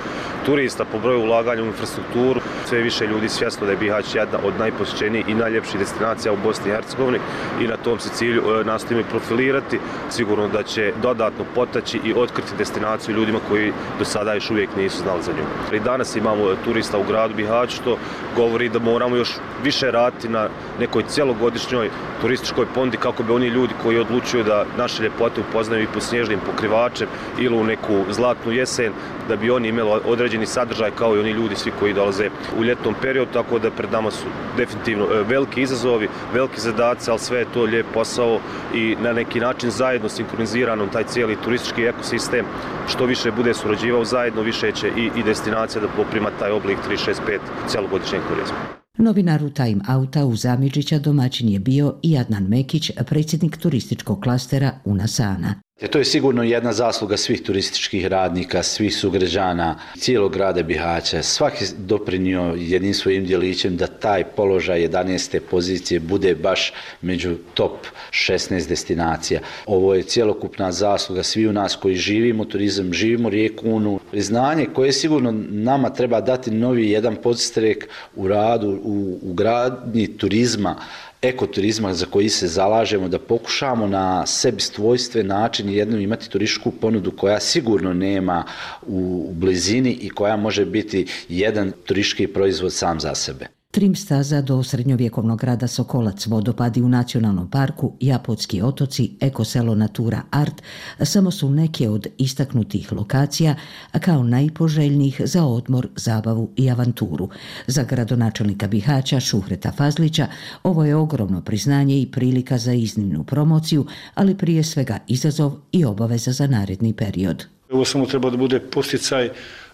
turista, 0.47 0.85
po 0.85 0.99
broju 0.99 1.23
ulaganja 1.23 1.63
u 1.63 1.67
infrastrukturu. 1.67 2.41
Sve 2.69 2.81
više 2.83 3.07
ljudi 3.07 3.29
svjesno 3.29 3.67
da 3.67 3.73
je 3.73 3.79
Bihać 3.79 4.15
jedna 4.15 4.39
od 4.45 4.59
najposjećenijih 4.59 5.29
i 5.29 5.35
najljepših 5.35 5.81
destinacija 5.81 6.33
u 6.33 6.37
Bosni 6.45 6.71
i 6.71 6.75
Hercegovini 6.75 7.19
i 7.61 7.67
na 7.67 7.77
tom 7.77 7.99
se 7.99 8.09
cilju 8.09 8.43
e, 8.61 8.65
nastojimo 8.65 9.09
profilirati. 9.11 9.79
Sigurno 10.11 10.49
da 10.49 10.63
će 10.63 10.93
dodatno 11.03 11.45
potaći 11.55 12.01
i 12.05 12.15
otkriti 12.15 12.57
destinaciju 12.59 13.17
ljudima 13.17 13.39
koji 13.49 13.73
do 13.99 14.05
sada 14.05 14.35
još 14.35 14.51
uvijek 14.51 14.77
nisu 14.77 14.99
znali 14.99 15.23
za 15.23 15.33
nju. 15.33 15.77
I 15.77 15.81
danas 15.81 16.17
imamo 16.17 16.55
turista 16.65 16.99
u 16.99 17.05
gradu 17.05 17.35
Bihać 17.35 17.75
što 17.75 17.99
govori 18.37 18.69
da 18.69 18.79
moramo 18.79 19.17
još 19.17 19.31
više 19.65 19.91
raditi 19.91 20.29
na 20.29 20.49
nekoj 20.81 21.03
cjelogodišnjoj 21.09 21.91
turističkoj 22.21 22.67
pondi 22.75 22.97
kako 22.97 23.23
bi 23.23 23.33
oni 23.33 23.47
ljudi 23.47 23.75
koji 23.83 23.99
odlučuju 23.99 24.45
da 24.45 24.65
naše 24.77 25.03
ljepote 25.03 25.41
upoznaju 25.41 25.83
i 25.83 25.93
po 25.95 26.01
snježnim 26.01 26.41
pokrivačem 26.47 27.09
ili 27.39 27.57
u 27.57 27.65
neku 27.65 28.05
zlatnu 28.11 28.53
jesen, 28.53 28.93
da 29.29 29.37
bi 29.37 29.51
oni 29.51 29.69
imali 29.69 30.01
određeni 30.07 30.47
sadržaj 30.47 30.91
kao 30.91 31.17
i 31.17 31.21
oni 31.21 31.31
ljudi 31.31 31.57
svi 31.57 31.73
koji 31.81 31.95
dolaze 31.95 32.31
u 32.59 32.65
ljetnom 32.65 32.95
periodu, 33.03 33.33
tako 33.33 33.59
da 33.59 33.71
pred 33.71 33.93
nama 33.93 34.11
su 34.11 34.25
definitivno 34.57 35.05
e, 35.05 35.23
veliki 35.23 35.63
izazovi, 35.63 36.09
veliki 36.35 36.61
zadaci, 36.61 37.11
ali 37.11 37.19
sve 37.19 37.39
je 37.39 37.53
to 37.55 37.63
lijep 37.63 37.87
posao 37.95 38.41
i 38.75 38.97
na 39.03 39.13
neki 39.13 39.41
način 39.41 39.71
zajedno 39.71 40.09
sinkronizirano 40.09 40.87
taj 40.87 41.05
cijeli 41.05 41.37
turistički 41.45 41.83
ekosistem, 41.83 42.47
što 42.89 43.05
više 43.05 43.31
bude 43.31 43.55
surađivao 43.55 44.05
zajedno, 44.05 44.43
više 44.43 44.73
će 44.73 44.89
i, 44.97 45.11
i 45.17 45.23
destinacija 45.23 45.83
da 45.83 45.89
poprima 45.97 46.31
taj 46.39 46.51
oblik 46.51 46.79
365 46.91 47.39
celogodišnjeg 47.67 48.23
turizma. 48.29 48.57
Novinar 48.99 49.45
u 49.45 49.51
Time 49.51 49.81
Outa 49.89 50.25
u 50.25 50.37
Zamidžića 50.37 50.99
domaćin 50.99 51.49
je 51.49 51.59
bio 51.59 51.95
i 52.03 52.19
Adnan 52.19 52.47
Mekić, 52.49 52.91
predsjednik 53.07 53.57
turističkog 53.57 54.21
klastera 54.21 54.71
Unasana. 54.85 55.68
To 55.79 55.99
je 55.99 56.05
sigurno 56.05 56.43
jedna 56.43 56.73
zasluga 56.73 57.17
svih 57.17 57.43
turističkih 57.43 58.07
radnika, 58.07 58.63
svih 58.63 58.97
sugrađana, 58.97 59.79
cijelog 59.99 60.33
grada 60.33 60.63
Bihaća. 60.63 61.23
Svaki 61.23 61.65
doprinio 61.77 62.55
jednim 62.57 62.95
svojim 62.95 63.25
djelićem 63.25 63.77
da 63.77 63.87
taj 63.87 64.25
položaj 64.25 64.89
11. 64.89 65.41
pozicije 65.51 66.01
bude 66.01 66.35
baš 66.35 66.73
među 67.03 67.37
top 67.55 67.87
16 68.11 68.69
destinacija. 68.69 69.41
Ovo 69.67 69.95
je 69.95 70.03
cijelokupna 70.03 70.73
zasluga 70.73 71.23
svi 71.23 71.49
u 71.49 71.53
nas 71.53 71.77
koji 71.77 71.97
živimo 71.97 72.45
turizam, 72.45 72.93
živimo 72.93 73.29
rijeku 73.29 73.71
Unu. 73.71 74.01
Priznanje 74.11 74.67
koje 74.75 74.93
sigurno 74.93 75.33
nama 75.51 75.91
treba 75.91 76.21
dati 76.21 76.51
novi 76.51 76.91
jedan 76.91 77.17
podstrek 77.17 77.89
u 78.17 78.29
radu, 78.29 78.81
u, 78.83 79.19
u 79.23 79.33
gradnji 79.33 80.17
turizma, 80.17 80.77
ekoturizma 81.23 81.95
za 81.95 82.07
koji 82.07 82.29
se 82.29 82.49
zalažemo, 82.49 83.09
da 83.09 83.19
pokušamo 83.19 83.87
na 83.87 84.27
sebi 84.27 84.61
stvojstve 84.61 85.23
način 85.23 85.69
jednom 85.69 86.01
imati 86.01 86.31
turističku 86.31 86.71
ponudu 86.71 87.11
koja 87.11 87.41
sigurno 87.41 87.95
nema 87.95 88.45
u 88.87 89.31
blizini 89.33 89.91
i 89.91 90.11
koja 90.11 90.37
može 90.37 90.65
biti 90.65 91.07
jedan 91.29 91.73
turistički 91.85 92.27
proizvod 92.27 92.73
sam 92.73 93.01
za 93.01 93.15
sebe. 93.15 93.58
Trim 93.71 93.95
staza 93.95 94.41
do 94.41 94.63
srednjovjekovnog 94.63 95.41
grada 95.41 95.67
Sokolac, 95.67 96.27
vodopadi 96.27 96.83
u 96.83 96.89
nacionalnom 96.89 97.51
parku, 97.51 97.97
Japotski 98.01 98.63
otoci, 98.63 99.11
ekoselo 99.21 99.75
Natura 99.75 100.23
Art 100.31 100.63
samo 101.03 101.31
su 101.31 101.51
neke 101.51 101.89
od 101.89 102.07
istaknutih 102.19 102.93
lokacija 102.93 103.55
kao 104.01 104.23
najpoželjnijih 104.23 105.21
za 105.25 105.45
odmor, 105.45 105.89
zabavu 105.97 106.51
i 106.57 106.71
avanturu. 106.71 107.29
Za 107.67 107.83
gradonačelnika 107.83 108.67
Bihaća 108.67 109.21
Šuhreta 109.21 109.73
Fazlića 109.73 110.27
ovo 110.63 110.85
je 110.85 110.97
ogromno 110.97 111.43
priznanje 111.43 112.01
i 112.01 112.11
prilika 112.11 112.59
za 112.59 112.73
iznimnu 112.73 113.25
promociju, 113.25 113.87
ali 114.15 114.37
prije 114.37 114.63
svega 114.65 114.99
izazov 115.07 115.53
i 115.73 115.85
obaveza 115.85 116.33
za 116.33 116.47
naredni 116.47 116.93
period. 116.93 117.45
Ovo 117.71 117.85
samo 117.85 118.07
treba 118.07 118.31
da 118.31 118.37
bude 118.37 118.61
posticaj 118.61 119.31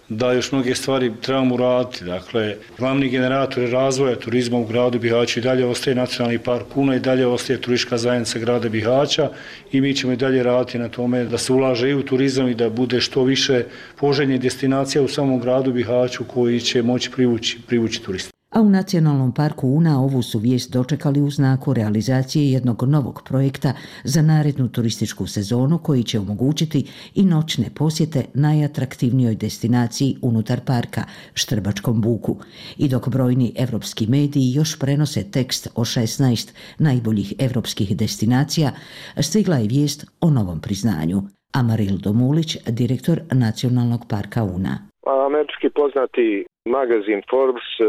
da 0.09 0.33
još 0.33 0.53
mnoge 0.53 0.75
stvari 0.75 1.13
trebamo 1.21 1.55
uraditi. 1.55 2.05
Dakle, 2.05 2.57
glavni 2.79 3.09
generator 3.09 3.71
razvoja 3.71 4.17
turizma 4.17 4.59
u 4.59 4.65
gradu 4.65 4.99
Bihaća 4.99 5.41
i 5.41 5.43
dalje 5.43 5.67
ostaje 5.67 5.95
nacionalni 5.95 6.39
park 6.39 6.65
Kuna 6.75 6.97
i 6.97 7.01
dalje 7.01 7.27
ostaje 7.27 7.61
turistička 7.61 7.99
zajednica 7.99 8.39
grada 8.39 8.69
Bihaća 8.69 9.31
i 9.73 9.81
mi 9.81 9.95
ćemo 9.95 10.13
i 10.13 10.17
dalje 10.17 10.43
raditi 10.43 10.79
na 10.79 10.89
tome 10.89 11.25
da 11.25 11.39
se 11.39 11.53
ulaže 11.53 11.91
i 11.91 11.95
u 11.95 12.03
turizam 12.03 12.49
i 12.49 12.55
da 12.55 12.71
bude 12.71 13.01
što 13.01 13.25
više 13.25 13.65
poželjnje 13.97 14.39
destinacija 14.39 15.03
u 15.03 15.09
samom 15.09 15.41
gradu 15.41 15.73
Bihaću 15.73 16.25
koji 16.25 16.61
će 16.61 16.83
moći 16.83 17.11
privući, 17.11 17.59
privući 17.67 18.03
turiste 18.03 18.34
a 18.55 18.61
u 18.61 18.71
Nacionalnom 18.71 19.33
parku 19.33 19.69
Una 19.69 20.01
ovu 20.01 20.23
su 20.23 20.39
vijest 20.39 20.73
dočekali 20.73 21.21
u 21.21 21.31
znaku 21.31 21.75
realizacije 21.75 22.53
jednog 22.53 22.83
novog 22.83 23.23
projekta 23.25 23.73
za 24.05 24.23
narednu 24.23 24.69
turističku 24.69 25.27
sezonu 25.27 25.79
koji 25.79 26.03
će 26.03 26.21
omogućiti 26.21 26.87
i 27.15 27.25
noćne 27.25 27.71
posjete 27.75 28.25
najatraktivnijoj 28.35 29.35
destinaciji 29.35 30.17
unutar 30.23 30.61
parka, 30.61 31.05
Štrbačkom 31.35 32.01
buku. 32.01 32.37
I 32.77 32.89
dok 32.89 33.09
brojni 33.09 33.53
evropski 33.57 34.07
mediji 34.07 34.53
još 34.53 34.79
prenose 34.79 35.23
tekst 35.23 35.69
o 35.75 35.85
16 35.85 36.49
najboljih 36.79 37.35
evropskih 37.39 37.97
destinacija, 37.97 38.73
stigla 39.21 39.57
je 39.57 39.69
vijest 39.69 40.05
o 40.21 40.31
novom 40.31 40.61
priznanju. 40.61 41.23
Amaril 41.53 41.99
Domulić, 41.99 42.57
direktor 42.67 43.23
Nacionalnog 43.33 44.07
parka 44.09 44.45
Una. 44.45 44.94
Američki 45.35 45.71
poznati 45.71 46.47
magazin 46.65 47.23
Forbes 47.31 47.69
e, 47.81 47.85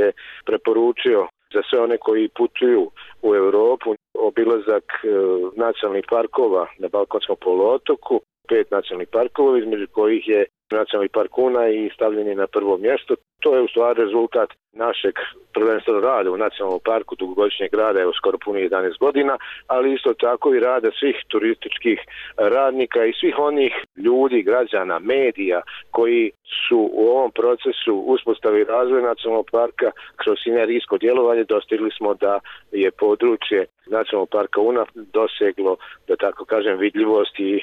je 0.00 0.12
preporučio 0.46 1.28
za 1.54 1.60
sve 1.70 1.80
one 1.80 1.98
koji 1.98 2.28
putuju 2.28 2.90
u 3.22 3.34
Europu 3.34 3.94
obilazak 4.28 4.84
e, 4.94 5.08
nacionalnih 5.56 6.04
parkova 6.10 6.66
na 6.78 6.88
Balkonskom 6.88 7.36
poluotoku, 7.44 8.20
pet 8.48 8.70
nacionalnih 8.70 9.08
parkova, 9.12 9.58
između 9.58 9.86
kojih 9.92 10.28
je 10.28 10.46
nacionalni 10.70 11.08
park 11.08 11.38
Una 11.38 11.68
i 11.68 11.90
stavljen 11.94 12.26
je 12.28 12.34
na 12.34 12.46
prvo 12.46 12.76
mjesto. 12.76 13.14
To 13.42 13.54
je 13.54 13.62
u 13.62 13.68
stvari 13.68 14.00
rezultat 14.00 14.50
našeg 14.72 15.14
prvenstveno 15.54 16.00
rada 16.00 16.30
u 16.30 16.36
nacionalnom 16.36 16.80
parku 16.84 17.16
dugogodišnjeg 17.16 17.74
rada, 17.74 18.00
evo 18.00 18.12
skoro 18.12 18.38
puni 18.44 18.68
11 18.68 18.98
godina, 18.98 19.38
ali 19.66 19.94
isto 19.94 20.14
tako 20.14 20.54
i 20.54 20.60
rada 20.60 20.90
svih 20.98 21.16
turističkih 21.28 21.98
eh, 22.00 22.48
radnika 22.48 23.04
i 23.04 23.12
svih 23.20 23.34
onih 23.38 23.72
ljudi, 23.96 24.42
građana, 24.42 24.98
medija 24.98 25.60
koji 25.90 26.30
su 26.68 26.90
u 26.92 27.08
ovom 27.08 27.30
procesu 27.30 27.94
uspostavi 27.94 28.64
razvoja 28.64 29.02
nacionalnog 29.02 29.48
parka 29.52 29.90
kroz 30.16 30.36
sinerijsko 30.44 30.98
djelovanje 30.98 31.44
dostigli 31.44 31.90
smo 31.98 32.14
da 32.14 32.40
je 32.72 32.90
područje 32.90 33.66
nacionalnog 33.86 34.30
parka 34.30 34.60
Una 34.60 34.84
doseglo, 34.94 35.76
da 36.08 36.16
tako 36.16 36.44
kažem, 36.44 36.78
vidljivosti 36.78 37.56
e, 37.56 37.62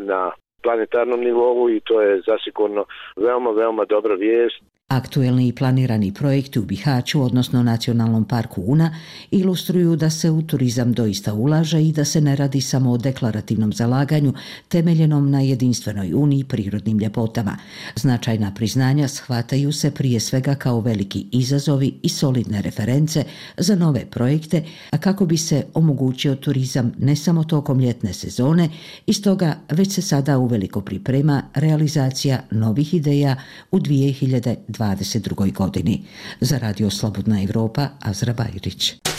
na 0.00 0.30
planetarnom 0.62 1.20
nivou 1.20 1.70
i 1.70 1.80
to 1.80 2.02
je 2.02 2.20
zasigurno 2.26 2.84
veoma, 3.16 3.50
veoma 3.50 3.84
dobra 3.84 4.14
vijest. 4.14 4.62
Aktuelni 4.88 5.48
i 5.48 5.52
planirani 5.52 6.12
projekti 6.12 6.58
u 6.58 6.64
Bihaću, 6.64 7.22
odnosno 7.22 7.62
Nacionalnom 7.62 8.24
parku 8.24 8.62
Una, 8.66 8.94
ilustruju 9.30 9.96
da 9.96 10.10
se 10.10 10.30
u 10.30 10.42
turizam 10.42 10.92
doista 10.92 11.34
ulaže 11.34 11.82
i 11.82 11.92
da 11.92 12.04
se 12.04 12.20
ne 12.20 12.36
radi 12.36 12.60
samo 12.60 12.92
o 12.92 12.98
deklarativnom 12.98 13.72
zalaganju 13.72 14.34
temeljenom 14.68 15.30
na 15.30 15.40
jedinstvenoj 15.40 16.14
uniji 16.14 16.44
prirodnim 16.44 16.98
ljepotama. 16.98 17.56
Značajna 17.96 18.54
priznanja 18.54 19.08
shvataju 19.08 19.72
se 19.72 19.90
prije 19.90 20.20
svega 20.20 20.54
kao 20.54 20.80
veliki 20.80 21.26
izazovi 21.32 21.94
i 22.02 22.08
solidne 22.08 22.62
reference 22.62 23.24
za 23.56 23.74
nove 23.74 24.04
projekte, 24.10 24.64
a 24.90 24.98
kako 24.98 25.26
bi 25.26 25.36
se 25.36 25.64
omogućio 25.74 26.34
turizam 26.34 26.92
ne 26.98 27.16
samo 27.16 27.44
tokom 27.44 27.80
ljetne 27.80 28.12
sezone, 28.12 28.68
iz 29.06 29.22
toga 29.22 29.56
već 29.70 29.92
se 29.92 30.02
sada 30.02 30.38
uveliko 30.38 30.80
priprema 30.80 31.42
realizacija 31.54 32.40
novih 32.50 32.94
ideja 32.94 33.36
u 33.70 33.78
2020 33.78 34.75
2022. 34.78 35.52
godini. 35.52 36.04
Za 36.40 36.58
Radio 36.58 36.90
Slobodna 36.90 37.42
Evropa, 37.42 37.88
Azra 38.00 38.32
Bajrić. 38.32 39.15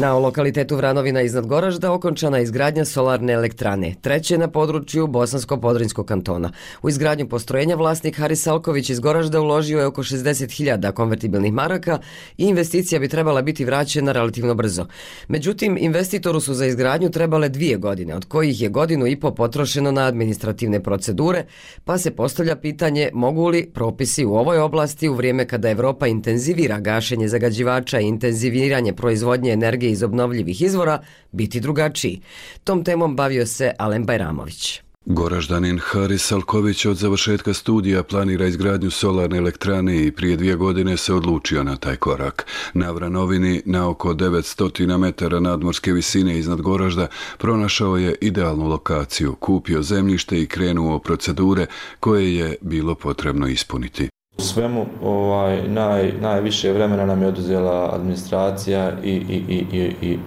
Na 0.00 0.14
lokalitetu 0.14 0.76
Vranovina 0.76 1.22
iznad 1.22 1.46
Goražda 1.46 1.92
okončana 1.92 2.38
izgradnja 2.40 2.84
solarne 2.84 3.32
elektrane, 3.32 3.94
treće 4.00 4.38
na 4.38 4.48
području 4.48 5.06
Bosansko-Podrinskog 5.06 6.04
kantona. 6.04 6.52
U 6.82 6.88
izgradnju 6.88 7.28
postrojenja 7.28 7.76
vlasnik 7.76 8.16
Haris 8.16 8.42
Salković 8.42 8.90
iz 8.90 9.00
Goražda 9.00 9.40
uložio 9.40 9.78
je 9.78 9.86
oko 9.86 10.02
60.000 10.02 10.92
konvertibilnih 10.92 11.52
maraka 11.52 11.98
i 12.36 12.44
investicija 12.44 12.98
bi 12.98 13.08
trebala 13.08 13.42
biti 13.42 13.64
vraćena 13.64 14.12
relativno 14.12 14.54
brzo. 14.54 14.86
Međutim, 15.28 15.78
investitoru 15.80 16.40
su 16.40 16.54
za 16.54 16.66
izgradnju 16.66 17.10
trebale 17.10 17.48
dvije 17.48 17.76
godine, 17.76 18.16
od 18.16 18.24
kojih 18.24 18.60
je 18.60 18.68
godinu 18.68 19.06
i 19.06 19.20
po 19.20 19.34
potrošeno 19.34 19.92
na 19.92 20.06
administrativne 20.06 20.82
procedure, 20.82 21.44
pa 21.84 21.98
se 21.98 22.10
postavlja 22.10 22.56
pitanje 22.56 23.10
mogu 23.14 23.48
li 23.48 23.70
propisi 23.74 24.24
u 24.24 24.34
ovoj 24.34 24.58
oblasti 24.58 25.08
u 25.08 25.14
vrijeme 25.14 25.46
kada 25.46 25.70
Evropa 25.70 26.06
intenzivira 26.06 26.80
gašenje 26.80 27.28
zagađivača 27.28 28.00
i 28.00 28.06
intenziviranje 28.06 28.92
proizvodnje 28.92 29.52
energije 29.52 29.87
iz 29.90 30.02
obnovljivih 30.02 30.62
izvora 30.62 31.02
biti 31.32 31.60
drugačiji. 31.60 32.20
Tom 32.64 32.84
temom 32.84 33.16
bavio 33.16 33.46
se 33.46 33.72
Alen 33.78 34.04
Bajramović. 34.04 34.80
Goraždanin 35.10 35.78
Haris 35.78 36.32
Alković 36.32 36.84
od 36.84 36.96
završetka 36.96 37.54
studija 37.54 38.02
planira 38.02 38.46
izgradnju 38.46 38.90
solarne 38.90 39.38
elektrane 39.38 40.06
i 40.06 40.12
prije 40.12 40.36
dvije 40.36 40.56
godine 40.56 40.96
se 40.96 41.14
odlučio 41.14 41.64
na 41.64 41.76
taj 41.76 41.96
korak. 41.96 42.46
Na 42.74 42.90
Vranovini, 42.90 43.62
na 43.64 43.88
oko 43.88 44.14
900 44.14 44.98
metara 44.98 45.40
nadmorske 45.40 45.92
visine 45.92 46.38
iznad 46.38 46.60
Goražda, 46.60 47.08
pronašao 47.38 47.96
je 47.96 48.14
idealnu 48.20 48.68
lokaciju, 48.68 49.34
kupio 49.34 49.82
zemljište 49.82 50.42
i 50.42 50.46
krenuo 50.46 50.98
procedure 50.98 51.66
koje 52.00 52.36
je 52.36 52.56
bilo 52.60 52.94
potrebno 52.94 53.48
ispuniti. 53.48 54.08
Svemu 54.40 54.86
ovaj, 55.02 55.68
naj, 55.68 56.12
najviše 56.20 56.72
vremena 56.72 57.06
nam 57.06 57.22
je 57.22 57.28
oduzela 57.28 57.94
administracija 57.94 58.92
i, 59.04 59.10
i, 59.10 59.42
i, 59.48 59.78
i, 59.78 59.94
i 60.02 60.18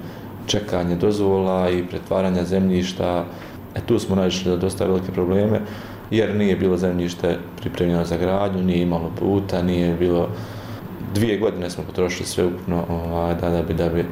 čekanje 0.45 0.95
dozvola 0.95 1.69
i 1.69 1.83
pretvaranja 1.87 2.43
zemljišta. 2.43 3.25
E, 3.75 3.81
tu 3.85 3.99
smo 3.99 4.15
naišli 4.15 4.51
da 4.51 4.57
dosta 4.57 4.85
velike 4.85 5.11
probleme, 5.11 5.61
jer 6.11 6.35
nije 6.35 6.55
bilo 6.55 6.77
zemljište 6.77 7.37
pripremljeno 7.61 8.05
za 8.05 8.17
gradnju, 8.17 8.63
nije 8.63 8.81
imalo 8.81 9.11
puta, 9.19 9.61
nije 9.61 9.95
bilo... 9.95 10.27
Dvije 11.13 11.37
godine 11.37 11.69
smo 11.69 11.83
potrošili 11.83 12.27
sve 12.27 12.45
ukupno 12.45 12.83
ovaj, 12.89 13.35
da, 13.35 13.49
da 13.49 13.61
bi, 13.61 13.73
da 13.73 13.89
bi 13.89 14.05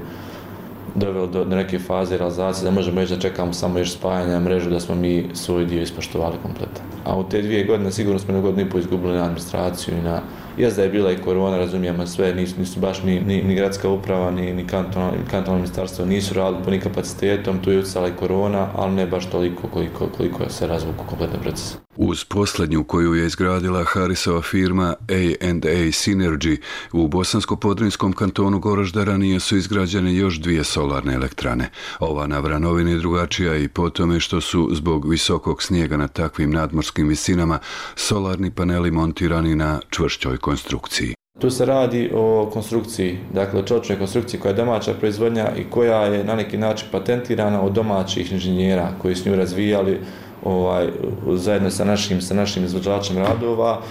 doveli 0.95 1.27
do, 1.27 1.43
do 1.43 1.55
neke 1.55 1.79
faze 1.79 2.17
realizacije, 2.17 2.65
da 2.65 2.71
možemo 2.71 3.01
reći 3.01 3.15
da 3.15 3.21
čekamo 3.21 3.53
samo 3.53 3.79
još 3.79 3.93
spajanje 3.93 4.39
mrežu, 4.39 4.69
da 4.69 4.79
smo 4.79 4.95
mi 4.95 5.25
svoj 5.33 5.65
dio 5.65 5.81
ispoštovali 5.81 6.35
kompletan. 6.43 6.98
A 7.05 7.17
u 7.17 7.29
te 7.29 7.41
dvije 7.41 7.63
godine 7.63 7.91
sigurno 7.91 8.19
smo 8.19 8.33
na 8.33 8.41
godinu 8.41 8.67
i 8.67 8.69
po 8.69 8.79
izgubili 8.79 9.13
na 9.13 9.23
administraciju 9.23 9.97
i 9.97 10.01
na, 10.01 10.21
Jes 10.59 10.75
da 10.75 10.83
je 10.83 10.89
bila 10.89 11.11
i 11.11 11.17
korona, 11.17 11.57
razumijemo 11.57 12.07
sve, 12.07 12.35
nisu, 12.35 12.59
nisu 12.59 12.79
baš 12.79 13.03
ni, 13.03 13.19
ni, 13.19 13.41
ni 13.43 13.55
gradska 13.55 13.89
uprava, 13.89 14.31
ni, 14.31 14.53
ni 14.53 14.67
kantonalno, 14.67 15.17
kantonalno 15.31 15.61
ministarstvo 15.61 16.05
nisu 16.05 16.33
radili 16.33 16.79
po 16.79 16.89
kapacitetom, 16.89 17.59
tu 17.59 17.71
je 17.71 17.79
utjecala 17.79 18.07
i 18.07 18.15
korona, 18.19 18.67
ali 18.75 18.95
ne 18.95 19.07
baš 19.07 19.29
toliko 19.29 19.67
koliko, 19.67 20.07
koliko 20.17 20.49
se 20.49 20.67
razvuku 20.67 21.05
kompletno 21.09 21.39
proces. 21.39 21.77
Uz 21.95 22.23
posljednju 22.23 22.83
koju 22.83 23.13
je 23.13 23.25
izgradila 23.25 23.83
Harisova 23.83 24.41
firma 24.41 24.95
A&A 25.09 25.91
Synergy 25.91 26.57
u 26.91 27.07
Bosansko-Podrinskom 27.07 28.13
kantonu 28.13 28.59
Goraždara 28.59 29.17
nije 29.17 29.39
su 29.39 29.57
izgrađene 29.57 30.15
još 30.15 30.39
dvije 30.39 30.63
solarne 30.63 31.13
elektrane. 31.13 31.69
Ova 31.99 32.27
na 32.27 32.39
Vranovini 32.39 32.97
drugačija 32.97 33.55
i 33.55 33.67
po 33.67 33.89
tome 33.89 34.19
što 34.19 34.41
su 34.41 34.69
zbog 34.71 35.09
visokog 35.09 35.63
snijega 35.63 35.97
na 35.97 36.07
takvim 36.07 36.51
nadmorskim 36.89 37.08
visinama 37.08 37.60
solarni 37.96 38.51
paneli 38.51 38.91
montirani 38.91 39.55
na 39.55 39.79
čvršćoj 39.89 40.38
konstrukciji. 40.38 41.13
Tu 41.39 41.50
se 41.50 41.65
radi 41.65 42.12
o 42.13 42.50
konstrukciji, 42.53 43.17
dakle 43.34 43.65
čočnoj 43.65 43.98
konstrukciji 43.98 44.39
koja 44.39 44.50
je 44.50 44.55
domaća 44.55 44.93
proizvodnja 44.93 45.51
i 45.58 45.63
koja 45.69 46.05
je 46.05 46.24
na 46.24 46.36
neki 46.36 46.58
način 46.58 46.88
patentirana 46.91 47.62
od 47.62 47.72
domaćih 47.72 48.31
inženjera 48.31 48.91
koji 49.01 49.15
su 49.15 49.29
nju 49.29 49.36
razvijali 49.36 50.00
ovaj, 50.43 50.89
zajedno 51.36 51.69
sa 51.69 51.86
našim, 51.86 52.22
sa 52.22 52.34
našim 52.34 52.65
izvođačem 52.65 53.17
radova. 53.17 53.81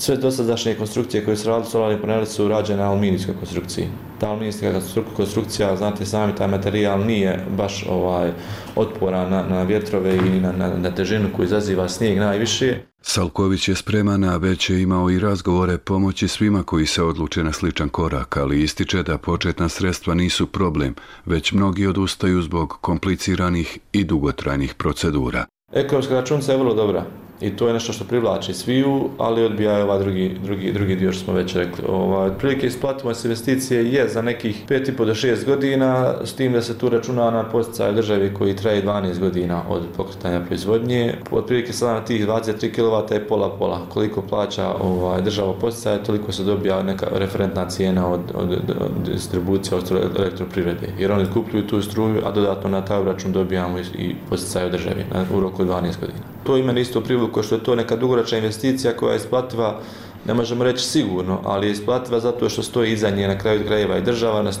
Sve 0.00 0.16
dosadašnje 0.16 0.74
konstrukcije 0.74 1.24
koje 1.24 1.36
su 1.36 1.48
radili 1.48 1.70
solarni 1.70 2.00
paneli 2.00 2.26
su 2.26 2.48
rađene 2.48 2.82
na 2.82 2.90
aluminijskoj 2.90 3.34
konstrukciji. 3.34 3.86
Ta 4.20 4.28
aluminijska 4.28 4.80
konstrukcija, 5.16 5.76
znate 5.76 6.06
sami, 6.06 6.34
taj 6.34 6.48
materijal 6.48 7.06
nije 7.06 7.44
baš 7.56 7.86
ovaj 7.88 8.32
otporan 8.76 9.30
na, 9.30 9.42
na 9.46 9.62
vjetrove 9.62 10.16
i 10.16 10.40
na, 10.40 10.52
na, 10.52 10.76
na 10.76 10.94
težinu 10.94 11.28
koju 11.36 11.46
izaziva 11.46 11.88
snijeg 11.88 12.18
najviše. 12.18 12.78
Salković 13.02 13.68
je 13.68 13.74
spreman, 13.74 14.24
a 14.24 14.36
već 14.36 14.70
je 14.70 14.82
imao 14.82 15.10
i 15.10 15.18
razgovore 15.18 15.78
pomoći 15.78 16.28
svima 16.28 16.62
koji 16.62 16.86
se 16.86 17.02
odluče 17.02 17.44
na 17.44 17.52
sličan 17.52 17.88
korak, 17.88 18.36
ali 18.36 18.62
ističe 18.62 19.02
da 19.02 19.18
početna 19.18 19.68
sredstva 19.68 20.14
nisu 20.14 20.46
problem, 20.46 20.94
već 21.26 21.52
mnogi 21.52 21.86
odustaju 21.86 22.42
zbog 22.42 22.78
kompliciranih 22.80 23.78
i 23.92 24.04
dugotrajnih 24.04 24.74
procedura. 24.74 25.44
Ekonomska 25.72 26.14
računica 26.14 26.52
je 26.52 26.58
vrlo 26.58 26.74
dobra 26.74 27.04
i 27.40 27.56
to 27.56 27.66
je 27.66 27.72
nešto 27.72 27.92
što 27.92 28.04
privlači 28.04 28.54
sviju, 28.54 29.08
ali 29.18 29.44
odbija 29.44 29.84
ovaj 29.84 29.98
drugi, 29.98 30.36
drugi, 30.44 30.72
drugi 30.72 30.96
dio 30.96 31.12
što 31.12 31.24
smo 31.24 31.34
već 31.34 31.54
rekli. 31.54 31.84
Ovaj, 31.88 32.30
otprilike 32.30 32.66
isplativost 32.66 33.24
investicije 33.24 33.92
je 33.92 34.08
za 34.08 34.22
nekih 34.22 34.64
5,5 34.68 35.04
do 35.04 35.14
6 35.14 35.46
godina, 35.46 36.14
s 36.24 36.34
tim 36.34 36.52
da 36.52 36.62
se 36.62 36.78
tu 36.78 36.88
računa 36.88 37.30
na 37.30 37.44
posticaj 37.44 37.92
državi 37.92 38.34
koji 38.34 38.56
traje 38.56 38.84
12 38.84 39.18
godina 39.18 39.62
od 39.68 39.82
pokretanja 39.96 40.40
proizvodnje. 40.40 41.14
Otprilike 41.30 41.72
sada 41.72 41.94
na 41.94 42.04
tih 42.04 42.26
23 42.26 42.74
kW 42.76 43.12
je 43.12 43.28
pola-pola. 43.28 43.86
Koliko 43.88 44.22
plaća 44.22 44.74
ovaj, 44.80 45.22
država 45.22 45.54
posticaj, 45.60 46.02
toliko 46.02 46.32
se 46.32 46.44
dobija 46.44 46.82
neka 46.82 47.06
referentna 47.12 47.68
cijena 47.68 48.08
od, 48.12 48.20
od, 48.34 48.52
od, 48.52 49.12
distribucije 49.12 49.78
od 49.78 49.92
elektroprivrede. 50.18 50.88
Jer 50.98 51.12
oni 51.12 51.26
kupljuju 51.34 51.66
tu 51.66 51.82
struju, 51.82 52.22
a 52.24 52.30
dodatno 52.30 52.70
na 52.70 52.84
taj 52.84 53.04
račun 53.04 53.32
dobijamo 53.32 53.78
i, 53.78 53.82
i 53.98 54.14
posticaj 54.28 54.64
od 54.64 54.72
države 54.72 55.04
na, 55.14 55.24
u 55.36 55.40
roku 55.40 55.64
12 55.64 56.00
godina. 56.00 56.20
To 56.44 56.56
ima 56.56 56.72
isto 56.72 57.00
privuk 57.00 57.29
koliko 57.32 57.42
što 57.42 57.54
je 57.54 57.64
to 57.64 57.74
neka 57.74 57.96
dugoročna 57.96 58.38
investicija 58.38 58.96
koja 58.96 59.12
je 59.12 59.16
isplativa, 59.16 59.80
ne 60.26 60.34
možemo 60.34 60.64
reći 60.64 60.84
sigurno, 60.84 61.40
ali 61.44 61.66
je 61.66 61.72
isplativa 61.72 62.20
zato 62.20 62.48
što 62.48 62.62
stoji 62.62 62.92
iza 62.92 63.10
nje 63.10 63.28
na 63.28 63.38
kraju 63.38 63.66
krajeva 63.66 63.98
i 63.98 64.02
država, 64.02 64.52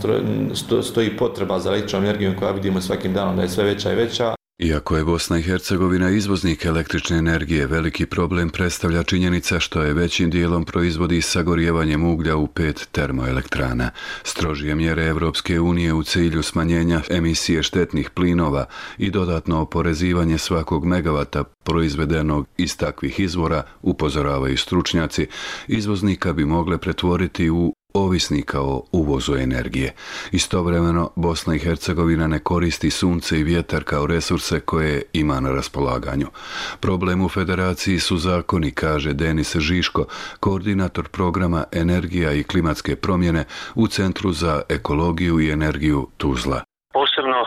stoji 0.82 1.16
potreba 1.16 1.60
za 1.60 1.68
električnom 1.68 2.04
energijom 2.04 2.34
koja 2.38 2.50
vidimo 2.50 2.80
svakim 2.80 3.14
danom 3.14 3.36
da 3.36 3.42
je 3.42 3.48
sve 3.48 3.64
veća 3.64 3.92
i 3.92 3.96
veća. 3.96 4.39
Iako 4.62 4.96
je 4.96 5.04
Bosna 5.04 5.38
i 5.38 5.42
Hercegovina 5.42 6.10
izvoznik 6.10 6.64
električne 6.64 7.18
energije, 7.18 7.66
veliki 7.66 8.06
problem 8.06 8.50
predstavlja 8.50 9.02
činjenica 9.02 9.60
što 9.60 9.82
je 9.82 9.94
većim 9.94 10.30
dijelom 10.30 10.64
proizvodi 10.64 11.22
sagorjevanjem 11.22 12.04
uglja 12.04 12.36
u 12.36 12.46
pet 12.46 12.88
termoelektrana. 12.92 13.90
Strožije 14.22 14.74
mjere 14.74 15.06
Evropske 15.06 15.60
unije 15.60 15.92
u 15.92 16.02
cilju 16.02 16.42
smanjenja 16.42 17.00
emisije 17.10 17.62
štetnih 17.62 18.10
plinova 18.10 18.66
i 18.98 19.10
dodatno 19.10 19.60
oporezivanje 19.60 20.38
svakog 20.38 20.84
megavata 20.84 21.44
proizvedenog 21.44 22.46
iz 22.56 22.76
takvih 22.76 23.20
izvora, 23.20 23.62
upozoravaju 23.82 24.56
stručnjaci, 24.56 25.26
izvoznika 25.68 26.32
bi 26.32 26.44
mogle 26.44 26.78
pretvoriti 26.78 27.50
u 27.50 27.72
ovisnika 27.94 28.60
o 28.60 28.82
uvozu 28.92 29.34
energije. 29.34 29.92
Istovremeno, 30.32 31.10
Bosna 31.16 31.54
i 31.54 31.58
Hercegovina 31.58 32.26
ne 32.26 32.38
koristi 32.38 32.90
sunce 32.90 33.38
i 33.38 33.44
vjetar 33.44 33.84
kao 33.84 34.06
resurse 34.06 34.60
koje 34.60 35.02
ima 35.12 35.40
na 35.40 35.50
raspolaganju. 35.52 36.26
Problem 36.80 37.24
u 37.24 37.28
federaciji 37.28 37.98
su 37.98 38.16
zakoni, 38.16 38.70
kaže 38.70 39.12
Denis 39.12 39.56
Žiško, 39.56 40.04
koordinator 40.40 41.08
programa 41.08 41.64
Energija 41.72 42.32
i 42.32 42.44
klimatske 42.44 42.96
promjene 42.96 43.44
u 43.74 43.86
Centru 43.86 44.32
za 44.32 44.62
ekologiju 44.68 45.40
i 45.40 45.50
energiju 45.50 46.08
Tuzla. 46.16 46.60
Posebno 46.92 47.40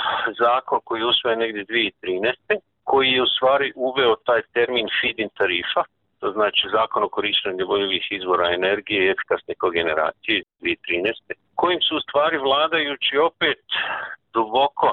zakon 0.43 0.79
koji 0.83 0.99
je 0.99 1.05
usvojen 1.05 1.39
negdje 1.39 1.65
2013. 1.65 2.59
koji 2.83 3.09
je 3.09 3.23
u 3.23 3.27
stvari 3.35 3.73
uveo 3.75 4.15
taj 4.15 4.41
termin 4.53 4.87
feed-in 5.01 5.29
tarifa, 5.37 5.83
to 6.23 6.31
znači 6.31 6.63
zakon 6.77 7.03
o 7.03 7.13
korištenju 7.15 7.63
obnovljivih 7.63 8.05
izvora 8.11 8.45
energije 8.59 8.99
i 9.05 9.11
efikasne 9.15 9.53
kogeneracije 9.63 10.43
2013. 10.61 11.33
kojim 11.55 11.81
su 11.81 11.97
u 11.97 12.05
stvari 12.05 12.37
vladajući 12.37 13.17
opet 13.29 13.63
duboko 14.33 14.89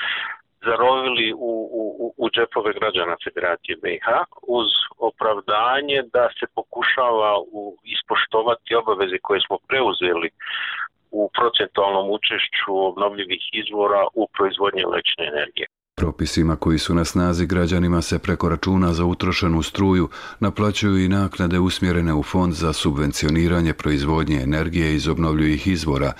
zarovili 0.66 1.32
u, 1.32 1.52
u, 1.80 2.14
u 2.22 2.30
džepove 2.30 2.72
građana 2.78 3.14
Federacije 3.24 3.74
BiH 3.82 4.08
uz 4.58 4.68
opravdanje 5.08 5.98
da 6.14 6.24
se 6.38 6.46
pokušava 6.54 7.30
u, 7.58 7.76
ispoštovati 7.96 8.74
obaveze 8.74 9.18
koje 9.26 9.40
smo 9.46 9.56
preuzeli 9.68 10.28
u 11.10 11.30
procentualnom 11.36 12.06
učešću 12.18 12.70
obnovljivih 12.90 13.42
izvora 13.62 14.02
u 14.14 14.22
proizvodnje 14.34 14.82
električne 14.82 15.24
energije. 15.32 15.66
Propisima 15.98 16.56
koji 16.56 16.78
su 16.78 16.94
na 16.94 17.04
snazi 17.04 17.46
građanima 17.46 18.00
se 18.02 18.18
preko 18.26 18.48
računa 18.48 18.88
za 18.98 19.04
utrošenu 19.04 19.62
struju 19.62 20.08
naplaćuju 20.40 20.96
i 21.04 21.08
naknade 21.08 21.58
usmjerene 21.58 22.12
u 22.14 22.22
fond 22.22 22.52
za 22.52 22.72
subvencioniranje 22.72 23.72
proizvodnje 23.82 24.38
energije 24.48 24.88
iz 24.94 25.08
obnovljivih 25.08 25.66
izvora, 25.66 26.10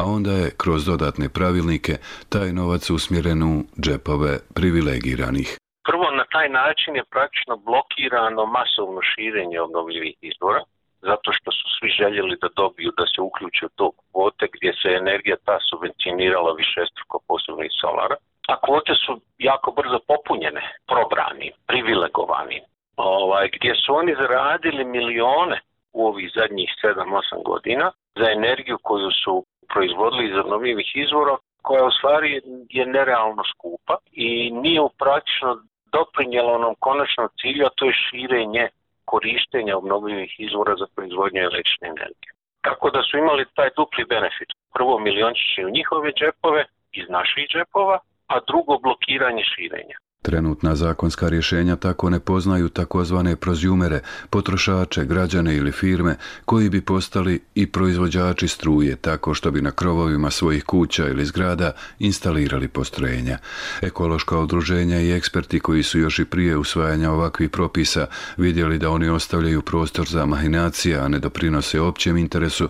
a 0.00 0.02
onda 0.16 0.32
je 0.32 0.54
kroz 0.62 0.80
dodatne 0.90 1.28
pravilnike 1.38 1.94
taj 2.32 2.48
novac 2.60 2.90
usmjeren 2.90 3.42
u 3.52 3.54
džepove 3.84 4.32
privilegiranih. 4.58 5.48
Prvo, 5.88 6.06
na 6.20 6.24
taj 6.34 6.48
način 6.48 6.92
je 6.96 7.10
praktično 7.14 7.54
blokirano 7.68 8.42
masovno 8.58 9.00
širenje 9.10 9.58
obnovljivih 9.60 10.16
izvora, 10.30 10.62
zato 11.10 11.28
što 11.36 11.48
su 11.58 11.64
svi 11.76 11.88
željeli 12.00 12.34
da 12.42 12.48
dobiju 12.62 12.90
da 12.98 13.04
se 13.12 13.18
uključe 13.28 13.62
u 13.66 13.74
to 13.78 13.86
kvote 14.10 14.44
gdje 14.54 14.70
se 14.80 14.88
energija 15.02 15.36
ta 15.48 15.56
subvencionirala 15.70 16.52
više 16.62 16.80
struko 16.92 17.16
posebno 17.28 17.62
iz 17.64 17.76
solara 17.82 18.16
a 18.48 18.60
kvote 18.60 18.94
su 18.94 19.20
jako 19.38 19.70
brzo 19.70 19.98
popunjene, 20.08 20.62
probrani, 20.86 21.52
privilegovani, 21.66 22.60
ovaj, 22.96 23.50
gdje 23.56 23.74
su 23.74 23.94
oni 23.94 24.14
zaradili 24.14 24.84
milione 24.84 25.60
u 25.92 26.06
ovih 26.06 26.30
zadnjih 26.34 26.70
7-8 26.82 27.42
godina 27.44 27.92
za 28.16 28.30
energiju 28.30 28.78
koju 28.82 29.10
su 29.10 29.44
proizvodili 29.72 30.24
iz 30.26 30.36
obnovljivih 30.36 30.92
izvora, 30.94 31.36
koja 31.62 31.84
u 31.84 31.90
stvari 31.90 32.40
je 32.70 32.86
nerealno 32.86 33.42
skupa 33.52 33.96
i 34.12 34.50
nije 34.50 34.80
u 34.80 34.90
praktično 34.98 35.50
doprinjela 35.92 36.52
onom 36.52 36.74
konačnom 36.78 37.28
cilju, 37.40 37.66
a 37.66 37.74
to 37.76 37.84
je 37.86 38.00
širenje 38.04 38.68
korištenja 39.04 39.76
obnovljivih 39.76 40.32
izvora 40.38 40.76
za 40.76 40.86
proizvodnju 40.94 41.40
električne 41.40 41.88
energije. 41.88 42.30
Tako 42.66 42.90
da 42.90 43.02
su 43.02 43.18
imali 43.18 43.44
taj 43.54 43.70
dupli 43.76 44.04
benefit. 44.04 44.50
Prvo 44.74 44.98
miliončići 44.98 45.64
u 45.64 45.70
njihove 45.70 46.12
džepove, 46.18 46.64
iz 46.92 47.08
naših 47.08 47.44
džepova, 47.52 47.98
a 48.26 48.40
drugo 48.48 48.78
blokiranje 48.78 49.44
širenja. 49.44 49.98
Trenutna 50.26 50.76
zakonska 50.76 51.28
rješenja 51.28 51.76
tako 51.76 52.10
ne 52.10 52.20
poznaju 52.20 52.68
takozvane 52.68 53.36
prozjumere, 53.36 54.00
potrošače, 54.30 55.04
građane 55.04 55.56
ili 55.56 55.72
firme 55.72 56.16
koji 56.44 56.70
bi 56.70 56.80
postali 56.80 57.40
i 57.54 57.66
proizvođači 57.66 58.48
struje 58.48 58.96
tako 58.96 59.34
što 59.34 59.50
bi 59.50 59.60
na 59.60 59.70
krovovima 59.70 60.30
svojih 60.30 60.64
kuća 60.64 61.08
ili 61.08 61.24
zgrada 61.24 61.72
instalirali 61.98 62.68
postrojenja. 62.68 63.38
Ekološka 63.82 64.38
udruženja 64.38 65.00
i 65.00 65.12
eksperti 65.12 65.60
koji 65.60 65.82
su 65.82 65.98
još 65.98 66.18
i 66.18 66.24
prije 66.24 66.56
usvajanja 66.56 67.10
ovakvih 67.12 67.50
propisa 67.50 68.06
vidjeli 68.36 68.78
da 68.78 68.90
oni 68.90 69.08
ostavljaju 69.08 69.62
prostor 69.62 70.08
za 70.08 70.26
mahinacije, 70.26 70.98
a 70.98 71.08
ne 71.08 71.18
doprinose 71.18 71.80
općem 71.80 72.16
interesu, 72.16 72.68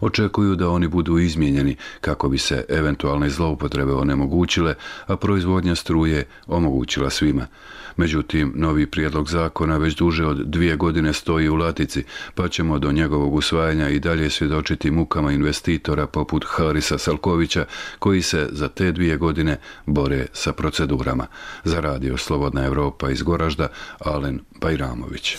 očekuju 0.00 0.54
da 0.54 0.68
oni 0.68 0.88
budu 0.88 1.18
izmijenjeni 1.18 1.76
kako 2.00 2.28
bi 2.28 2.38
se 2.38 2.64
eventualne 2.68 3.30
zloupotrebe 3.30 3.92
onemogućile, 3.92 4.74
a 5.06 5.16
proizvodnja 5.16 5.74
struje 5.74 6.24
omogućila 6.46 6.97
omogućila 6.98 7.10
svima. 7.10 7.46
Međutim, 7.96 8.52
novi 8.56 8.86
prijedlog 8.86 9.28
zakona 9.28 9.76
već 9.76 9.96
duže 9.96 10.26
od 10.26 10.46
dvije 10.46 10.76
godine 10.76 11.12
stoji 11.12 11.48
u 11.48 11.56
latici, 11.56 12.04
pa 12.34 12.48
ćemo 12.48 12.78
do 12.78 12.92
njegovog 12.92 13.34
usvajanja 13.34 13.88
i 13.88 13.98
dalje 13.98 14.30
svjedočiti 14.30 14.90
mukama 14.90 15.32
investitora 15.32 16.06
poput 16.06 16.44
Harisa 16.46 16.98
Salkovića, 16.98 17.66
koji 17.98 18.22
se 18.22 18.48
za 18.52 18.68
te 18.68 18.92
dvije 18.92 19.16
godine 19.16 19.58
bore 19.86 20.26
sa 20.32 20.52
procedurama. 20.52 21.26
Za 21.64 21.80
radio 21.80 22.16
Slobodna 22.16 22.64
Evropa 22.64 23.10
iz 23.10 23.22
Goražda, 23.22 23.68
Alen 23.98 24.40
Bajramović. 24.60 25.36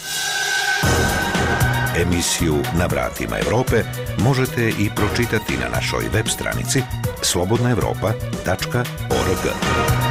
Emisiju 1.96 2.56
Na 2.80 2.86
vratima 2.86 3.40
Evrope 3.40 3.84
možete 4.20 4.70
i 4.70 4.90
pročitati 4.96 5.58
na 5.58 5.70
našoj 5.70 6.10
web 6.14 6.28
stranici 6.28 6.84
slobodnaevropa.org. 7.22 10.09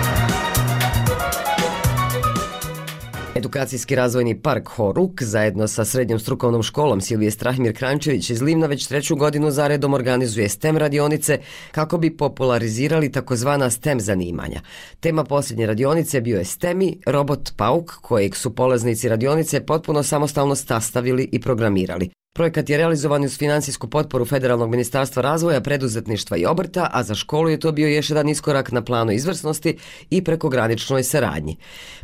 Edukacijski 3.38 3.94
razvojni 3.94 4.42
park 4.42 4.68
Horuk 4.68 5.22
zajedno 5.22 5.68
sa 5.68 5.85
srednjom 5.85 6.18
strukovnom 6.18 6.62
školom 6.62 7.01
Silvije 7.01 7.31
Strahimir 7.31 7.77
Krančević 7.77 8.31
iz 8.31 8.42
Livna 8.42 8.66
već 8.66 8.87
treću 8.87 9.16
godinu 9.16 9.51
zaredom 9.51 9.94
organizuje 9.94 10.48
STEM 10.48 10.77
radionice 10.77 11.38
kako 11.72 11.98
bi 11.98 12.16
popularizirali 12.16 13.12
takozvana 13.12 13.70
STEM 13.70 14.01
zanimanja. 14.01 14.61
Tema 15.01 15.24
posljednje 15.24 15.66
radionice 15.66 16.20
bio 16.20 16.38
je 16.38 16.44
STEMI, 16.44 16.98
robot 17.07 17.53
Pauk, 17.57 17.92
kojeg 17.92 18.37
su 18.37 18.55
polaznici 18.55 19.09
radionice 19.09 19.66
potpuno 19.66 20.03
samostalno 20.03 20.55
sastavili 20.55 21.29
i 21.33 21.40
programirali. 21.40 22.11
Projekat 22.33 22.71
je 22.71 22.77
realizovan 22.77 23.25
uz 23.25 23.38
finansijsku 23.38 23.91
potporu 23.91 24.25
Federalnog 24.25 24.71
ministarstva 24.71 25.23
razvoja, 25.23 25.61
preduzetništva 25.61 26.37
i 26.37 26.47
obrta, 26.47 26.91
a 26.93 27.03
za 27.03 27.14
školu 27.14 27.49
je 27.49 27.61
to 27.61 27.73
bio 27.73 27.88
još 27.88 28.11
jedan 28.11 28.29
iskorak 28.29 28.73
na 28.73 28.85
planu 28.85 29.12
izvrsnosti 29.12 29.77
i 30.11 30.25
prekograničnoj 30.25 31.03
saradnji. 31.03 31.57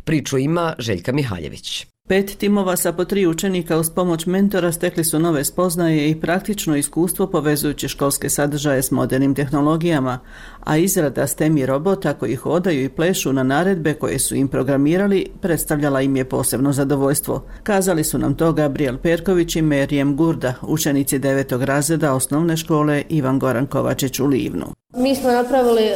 Priču 0.03 0.37
ima 0.37 0.75
Željka 0.79 1.11
Mihaljević. 1.11 1.94
Pet 2.07 2.37
timova 2.37 2.75
sa 2.75 2.91
po 2.93 3.05
tri 3.05 3.27
učenika 3.27 3.77
uz 3.77 3.89
pomoć 3.89 4.25
mentora 4.25 4.71
stekli 4.71 5.03
su 5.03 5.19
nove 5.19 5.45
spoznaje 5.45 6.09
i 6.09 6.21
praktično 6.21 6.75
iskustvo 6.75 7.27
povezujući 7.27 7.87
školske 7.87 8.29
sadržaje 8.29 8.81
s 8.81 8.91
modernim 8.91 9.35
tehnologijama, 9.35 10.19
a 10.63 10.77
izrada 10.77 11.27
STEMI 11.27 11.65
robota 11.65 12.13
koji 12.13 12.35
hodaju 12.35 12.83
i 12.83 12.89
plešu 12.89 13.33
na 13.33 13.43
naredbe 13.43 13.93
koje 13.93 14.19
su 14.19 14.35
im 14.35 14.47
programirali 14.47 15.31
predstavljala 15.41 16.01
im 16.01 16.15
je 16.15 16.25
posebno 16.25 16.73
zadovoljstvo. 16.73 17.43
Kazali 17.63 18.03
su 18.03 18.17
nam 18.17 18.35
to 18.35 18.53
Gabriel 18.53 18.97
Perković 18.97 19.55
i 19.55 19.61
Merijem 19.61 20.15
Gurda, 20.15 20.53
učenici 20.61 21.19
devetog 21.19 21.63
razreda 21.63 22.13
osnovne 22.13 22.57
škole 22.57 23.03
Ivan 23.09 23.39
Goran 23.39 23.67
Kovačić 23.67 24.19
u 24.19 24.25
Livnu. 24.25 24.65
Mi 24.97 25.15
smo 25.15 25.31
napravili 25.31 25.83
e, 25.83 25.95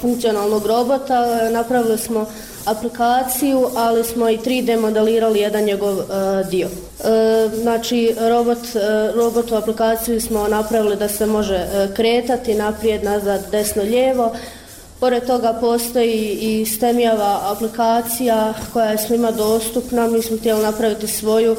funkcionalnog 0.00 0.66
robota, 0.66 1.14
e, 1.14 1.50
napravili 1.50 1.98
smo 1.98 2.26
aplikaciju, 2.66 3.68
ali 3.76 4.04
smo 4.04 4.28
i 4.28 4.38
3D 4.38 4.80
modelirali 4.80 5.40
jedan 5.40 5.64
njegov 5.64 6.00
e, 6.00 6.04
dio. 6.50 6.68
E, 6.68 7.48
znači, 7.62 8.14
robot, 9.14 9.52
e, 9.52 9.56
aplikaciju 9.56 10.20
smo 10.20 10.48
napravili 10.48 10.96
da 10.96 11.08
se 11.08 11.26
može 11.26 11.54
e, 11.54 11.88
kretati 11.96 12.54
naprijed, 12.54 13.04
nazad, 13.04 13.50
desno, 13.50 13.82
lijevo. 13.82 14.32
Pored 15.00 15.26
toga 15.26 15.58
postoji 15.60 16.38
i 16.40 16.66
STEMijava 16.66 17.40
aplikacija 17.42 18.54
koja 18.72 18.86
je 18.86 18.98
svima 18.98 19.30
dostupna. 19.30 20.06
Mi 20.06 20.22
smo 20.22 20.36
htjeli 20.36 20.62
napraviti 20.62 21.06
svoju 21.06 21.56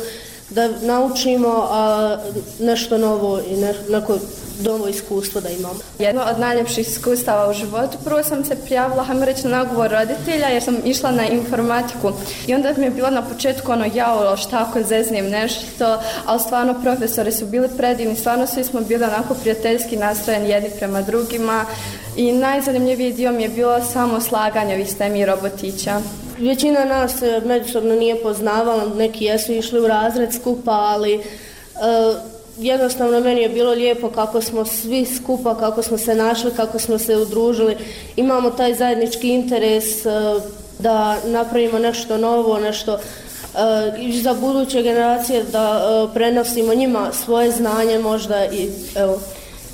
da 0.49 0.69
naučimo 0.81 1.67
a, 1.69 2.17
nešto 2.59 2.97
novo 2.97 3.41
i 3.49 3.57
ne, 3.57 3.73
neko 3.89 4.17
novo 4.63 4.87
iskustvo 4.87 5.41
da 5.41 5.49
imamo. 5.49 5.79
Jedno 5.99 6.21
od 6.21 6.39
najljepših 6.39 6.87
iskustava 6.87 7.49
u 7.49 7.53
životu, 7.53 7.97
prvo 8.03 8.23
sam 8.23 8.45
se 8.45 8.55
prijavila, 8.55 9.03
hajmo 9.03 9.25
reći, 9.25 9.47
na 9.47 9.57
nagovor 9.57 9.91
roditelja 9.91 10.47
jer 10.47 10.63
sam 10.63 10.77
išla 10.85 11.11
na 11.11 11.27
informatiku 11.27 12.11
i 12.47 12.53
onda 12.53 12.73
mi 12.77 12.85
je 12.85 12.89
bilo 12.89 13.09
na 13.09 13.21
početku 13.21 13.71
ono 13.71 13.85
jao, 13.93 14.37
šta 14.37 14.65
ako 14.69 14.83
zeznijem 14.83 15.29
nešto, 15.29 15.99
ali 16.25 16.39
stvarno 16.39 16.81
profesori 16.83 17.31
su 17.31 17.45
bili 17.45 17.69
predivni, 17.77 18.15
stvarno 18.15 18.47
svi 18.47 18.63
smo 18.63 18.81
bili 18.81 19.03
onako 19.03 19.33
prijateljski 19.33 19.97
nastrojeni 19.97 20.49
jedni 20.49 20.69
prema 20.77 21.01
drugima 21.01 21.65
i 22.15 22.31
najzanimljiviji 22.31 23.13
dio 23.13 23.31
mi 23.31 23.43
je 23.43 23.49
bilo 23.49 23.83
samo 23.93 24.21
slaganje 24.21 24.73
ovih 24.73 24.91
stemi 24.91 25.25
robotića. 25.25 26.01
Većina 26.39 26.85
nas 26.85 27.21
e, 27.21 27.41
međusobno 27.45 27.95
nije 27.95 28.21
poznavala, 28.21 28.85
neki 28.95 29.25
jesu 29.25 29.53
išli 29.53 29.79
u 29.79 29.87
razred 29.87 30.33
skupa, 30.33 30.71
ali 30.71 31.13
e, 31.13 31.21
jednostavno 32.59 33.19
meni 33.19 33.41
je 33.41 33.49
bilo 33.49 33.71
lijepo 33.71 34.09
kako 34.09 34.41
smo 34.41 34.65
svi 34.65 35.05
skupa, 35.05 35.55
kako 35.55 35.83
smo 35.83 35.97
se 35.97 36.15
našli, 36.15 36.51
kako 36.55 36.79
smo 36.79 36.97
se 36.97 37.15
udružili. 37.15 37.77
Imamo 38.15 38.49
taj 38.49 38.73
zajednički 38.73 39.29
interes 39.29 40.05
e, 40.05 40.09
da 40.79 41.17
napravimo 41.25 41.79
nešto 41.79 42.17
novo, 42.17 42.59
nešto 42.59 42.93
uh, 42.93 42.99
za 44.21 44.33
buduće 44.33 44.81
generacije, 44.81 45.43
da 45.43 45.81
e, 45.81 46.13
prenosimo 46.13 46.73
njima 46.73 47.11
svoje 47.25 47.51
znanje 47.51 47.99
možda 47.99 48.45
i 48.45 48.69
evo, 48.95 49.19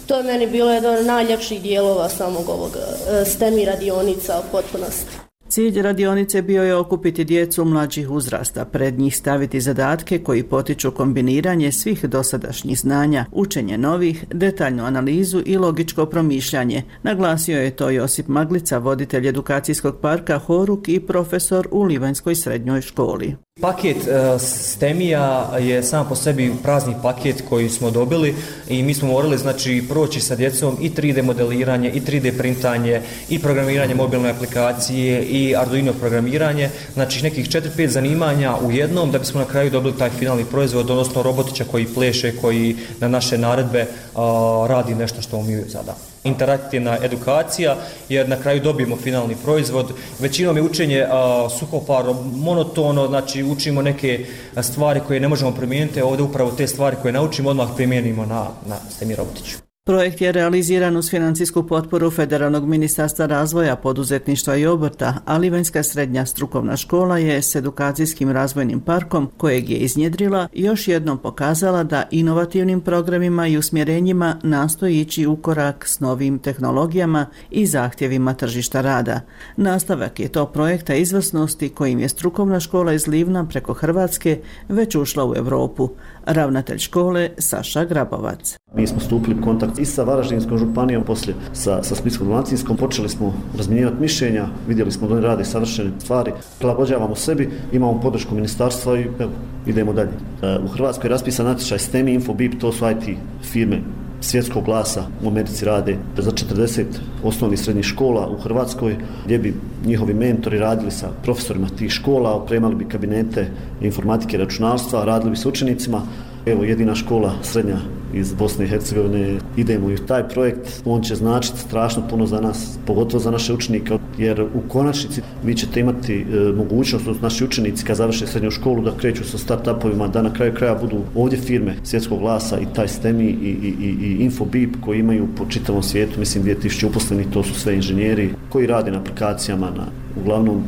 to 0.08 0.17
je 0.17 0.23
meni 0.23 0.47
bilo 0.47 0.71
jedan 0.71 0.95
od 0.95 1.06
najljepših 1.06 1.62
dijelova 1.62 2.10
samog 2.10 2.49
ovog 2.49 2.78
STEMI 3.26 3.65
radionica 3.65 4.39
u 4.39 4.52
potpunosti. 4.52 5.22
Cilj 5.53 5.81
radionice 5.81 6.41
bio 6.41 6.63
je 6.63 6.75
okupiti 6.75 7.23
djecu 7.23 7.65
mlađih 7.65 8.09
uzrasta, 8.09 8.65
pred 8.65 8.99
njih 8.99 9.17
staviti 9.17 9.61
zadatke 9.61 10.19
koji 10.19 10.43
potiču 10.43 10.91
kombiniranje 10.91 11.71
svih 11.71 12.05
dosadašnjih 12.05 12.79
znanja, 12.79 13.25
učenje 13.31 13.77
novih, 13.77 14.25
detaljnu 14.33 14.85
analizu 14.85 15.41
i 15.45 15.57
logičko 15.57 16.05
promišljanje. 16.05 16.83
Naglasio 17.03 17.61
je 17.61 17.75
to 17.75 17.89
Josip 17.89 18.27
Maglica, 18.27 18.77
voditelj 18.77 19.27
edukacijskog 19.27 19.97
parka 20.01 20.39
Horuk 20.39 20.87
i 20.87 20.99
profesor 20.99 21.67
u 21.71 21.83
Livanjskoj 21.83 22.35
srednjoj 22.35 22.81
školi. 22.81 23.35
Paket 23.61 23.97
uh, 23.97 24.41
STEMija 24.41 25.49
je 25.59 25.83
sam 25.83 26.09
po 26.09 26.15
sebi 26.15 26.53
prazni 26.63 26.95
paket 27.01 27.43
koji 27.49 27.69
smo 27.69 27.91
dobili 27.91 28.35
i 28.69 28.83
mi 28.83 28.93
smo 28.93 29.07
morali 29.07 29.37
znači 29.37 29.83
proći 29.89 30.21
sa 30.21 30.35
djecom 30.35 30.77
i 30.81 30.89
3D 30.89 31.21
modeliranje 31.21 31.89
i 31.89 32.01
3D 32.01 32.37
printanje 32.37 33.01
i 33.29 33.39
programiranje 33.39 33.95
mobilne 33.95 34.29
aplikacije 34.29 35.23
i 35.23 35.55
Arduino 35.55 35.93
programiranje, 35.93 36.69
znači 36.93 37.23
nekih 37.23 37.49
4-5 37.49 37.87
zanimanja 37.87 38.55
u 38.61 38.71
jednom 38.71 39.11
da 39.11 39.19
bismo 39.19 39.39
na 39.39 39.45
kraju 39.45 39.69
dobili 39.69 39.97
taj 39.97 40.09
finalni 40.09 40.45
proizvod, 40.45 40.89
odnosno 40.89 41.23
robotića 41.23 41.63
koji 41.71 41.85
pleše, 41.85 42.37
koji 42.41 42.75
na 42.99 43.07
naše 43.07 43.37
naredbe 43.37 43.81
uh, 43.81 44.21
radi 44.67 44.95
nešto 44.95 45.21
što 45.21 45.41
mi 45.41 45.61
zadamo 45.67 46.12
interaktivna 46.23 46.97
edukacija, 47.03 47.75
jer 48.09 48.29
na 48.29 48.36
kraju 48.36 48.62
dobijemo 48.62 48.97
finalni 48.97 49.36
proizvod. 49.43 49.93
Većinom 50.19 50.57
je 50.57 50.63
učenje 50.63 51.05
a, 51.09 51.47
suhoparo, 51.59 52.13
monotono, 52.36 53.07
znači 53.07 53.43
učimo 53.43 53.81
neke 53.81 54.25
stvari 54.62 55.01
koje 55.07 55.19
ne 55.19 55.27
možemo 55.27 55.51
primijeniti, 55.51 56.01
a 56.01 56.05
ovdje 56.05 56.23
upravo 56.23 56.51
te 56.51 56.67
stvari 56.67 56.97
koje 57.01 57.12
naučimo 57.12 57.49
odmah 57.49 57.69
primijenimo 57.75 58.25
na, 58.25 58.47
na 58.65 58.75
Semirobotiću. 58.99 59.72
Projekt 59.85 60.21
je 60.21 60.31
realiziran 60.31 60.97
uz 60.97 61.09
financijsku 61.09 61.67
potporu 61.67 62.11
Federalnog 62.11 62.67
ministarstva 62.67 63.25
razvoja, 63.25 63.75
poduzetništva 63.75 64.55
i 64.55 64.65
obrta, 64.65 65.15
a 65.25 65.37
Livanjska 65.37 65.83
srednja 65.83 66.25
strukovna 66.25 66.77
škola 66.77 67.17
je 67.17 67.41
s 67.41 67.55
edukacijskim 67.55 68.31
razvojnim 68.31 68.79
parkom 68.79 69.29
kojeg 69.37 69.69
je 69.69 69.77
iznjedrila 69.77 70.47
još 70.53 70.87
jednom 70.87 71.17
pokazala 71.17 71.83
da 71.83 72.07
inovativnim 72.11 72.81
programima 72.81 73.47
i 73.47 73.57
usmjerenjima 73.57 74.39
nastoji 74.43 74.99
ići 74.99 75.27
u 75.27 75.35
korak 75.35 75.87
s 75.87 75.99
novim 75.99 76.39
tehnologijama 76.39 77.25
i 77.51 77.65
zahtjevima 77.65 78.33
tržišta 78.33 78.81
rada. 78.81 79.21
Nastavak 79.57 80.19
je 80.19 80.27
to 80.27 80.45
projekta 80.45 80.93
izvrsnosti 80.93 81.69
kojim 81.69 81.99
je 81.99 82.09
strukovna 82.09 82.59
škola 82.59 82.93
iz 82.93 83.07
Livna 83.07 83.45
preko 83.45 83.73
Hrvatske 83.73 84.39
već 84.69 84.95
ušla 84.95 85.25
u 85.25 85.35
Evropu. 85.35 85.89
Ravnatelj 86.25 86.77
škole 86.77 87.29
Saša 87.37 87.85
Grabovac. 87.85 88.57
Mi 88.75 88.87
smo 88.87 88.99
stupili 88.99 89.35
u 89.39 89.43
kontakt 89.43 89.72
i 89.77 89.86
sa 89.86 90.03
Varaždinskom 90.03 90.57
županijom, 90.57 91.03
poslije 91.03 91.36
sa, 91.53 91.83
sa 91.83 91.95
Splitsko-Dalmatinskom, 91.95 92.77
počeli 92.77 93.09
smo 93.09 93.33
razminjivati 93.57 94.01
mišljenja, 94.01 94.47
vidjeli 94.67 94.91
smo 94.91 95.07
da 95.07 95.13
oni 95.13 95.23
rade 95.23 95.45
savršene 95.45 95.91
stvari, 95.99 96.31
prilagođavamo 96.59 97.15
sebi, 97.15 97.49
imamo 97.71 98.01
podršku 98.01 98.36
ministarstva 98.36 98.99
i 98.99 99.07
evo, 99.19 99.31
idemo 99.67 99.93
dalje. 99.93 100.12
E, 100.41 100.59
u 100.65 100.67
Hrvatskoj 100.67 101.07
je 101.07 101.12
raspisan 101.12 101.45
natječaj 101.45 101.79
STEMI, 101.79 102.13
Infobip, 102.13 102.59
to 102.59 102.71
su 102.71 102.86
IT 102.89 103.17
firme 103.43 103.81
svjetskog 104.23 104.65
glasa 104.65 105.03
u 105.23 105.27
Americi 105.27 105.65
rade 105.65 105.97
za 106.17 106.31
40 106.31 106.86
osnovnih 107.23 107.59
srednjih 107.59 107.86
škola 107.86 108.29
u 108.29 108.41
Hrvatskoj, 108.41 108.97
gdje 109.25 109.39
bi 109.39 109.53
njihovi 109.86 110.13
mentori 110.13 110.59
radili 110.59 110.91
sa 110.91 111.09
profesorima 111.23 111.67
tih 111.77 111.91
škola, 111.91 112.33
opremali 112.33 112.75
bi 112.75 112.86
kabinete 112.86 113.47
informatike 113.81 114.38
i 114.38 114.39
računarstva, 114.39 115.05
radili 115.05 115.31
bi 115.31 115.38
s 115.38 115.45
učenicima, 115.45 116.01
Evo, 116.45 116.63
jedina 116.63 116.95
škola 116.95 117.34
srednja 117.41 117.77
iz 118.13 118.34
Bosne 118.34 118.65
i 118.65 118.67
Hercegovine, 118.67 119.38
idemo 119.58 119.89
i 119.89 119.93
u 119.93 119.97
taj 119.97 120.29
projekt. 120.29 120.82
On 120.86 121.01
će 121.01 121.15
značiti 121.15 121.60
strašno 121.60 122.03
puno 122.10 122.25
za 122.27 122.41
nas, 122.41 122.77
pogotovo 122.86 123.19
za 123.19 123.32
naše 123.32 123.53
učenike, 123.53 123.97
jer 124.17 124.41
u 124.41 124.62
konačnici 124.67 125.21
vi 125.43 125.56
ćete 125.56 125.79
imati 125.79 126.13
e, 126.21 126.51
mogućnost 126.51 127.08
od 127.08 127.21
naši 127.21 127.45
učenici 127.45 127.86
kad 127.86 127.95
završe 127.95 128.27
srednju 128.27 128.51
školu 128.51 128.82
da 128.82 128.97
kreću 128.97 129.23
sa 129.23 129.38
start-upovima, 129.38 130.08
da 130.08 130.21
na 130.21 130.34
kraju 130.34 130.53
kraja 130.53 130.75
budu 130.75 131.01
ovdje 131.15 131.39
firme 131.39 131.75
svjetskog 131.84 132.19
glasa 132.19 132.60
i 132.60 132.65
taj 132.75 132.88
STEMI 132.88 133.25
i, 133.25 133.58
i, 133.63 133.73
i, 133.79 134.06
i 134.06 134.23
Infobip 134.23 134.75
koji 134.82 134.99
imaju 134.99 135.27
po 135.38 135.45
čitavom 135.49 135.84
svijetu, 135.84 136.19
mislim 136.19 136.43
2000 136.43 136.88
uposlenih, 136.88 137.27
to 137.34 137.43
su 137.43 137.53
sve 137.53 137.75
inženjeri 137.75 138.34
koji 138.49 138.67
rade 138.67 138.91
na 138.91 138.99
aplikacijama, 138.99 139.71
na 139.77 139.86
uglavnom 140.21 140.63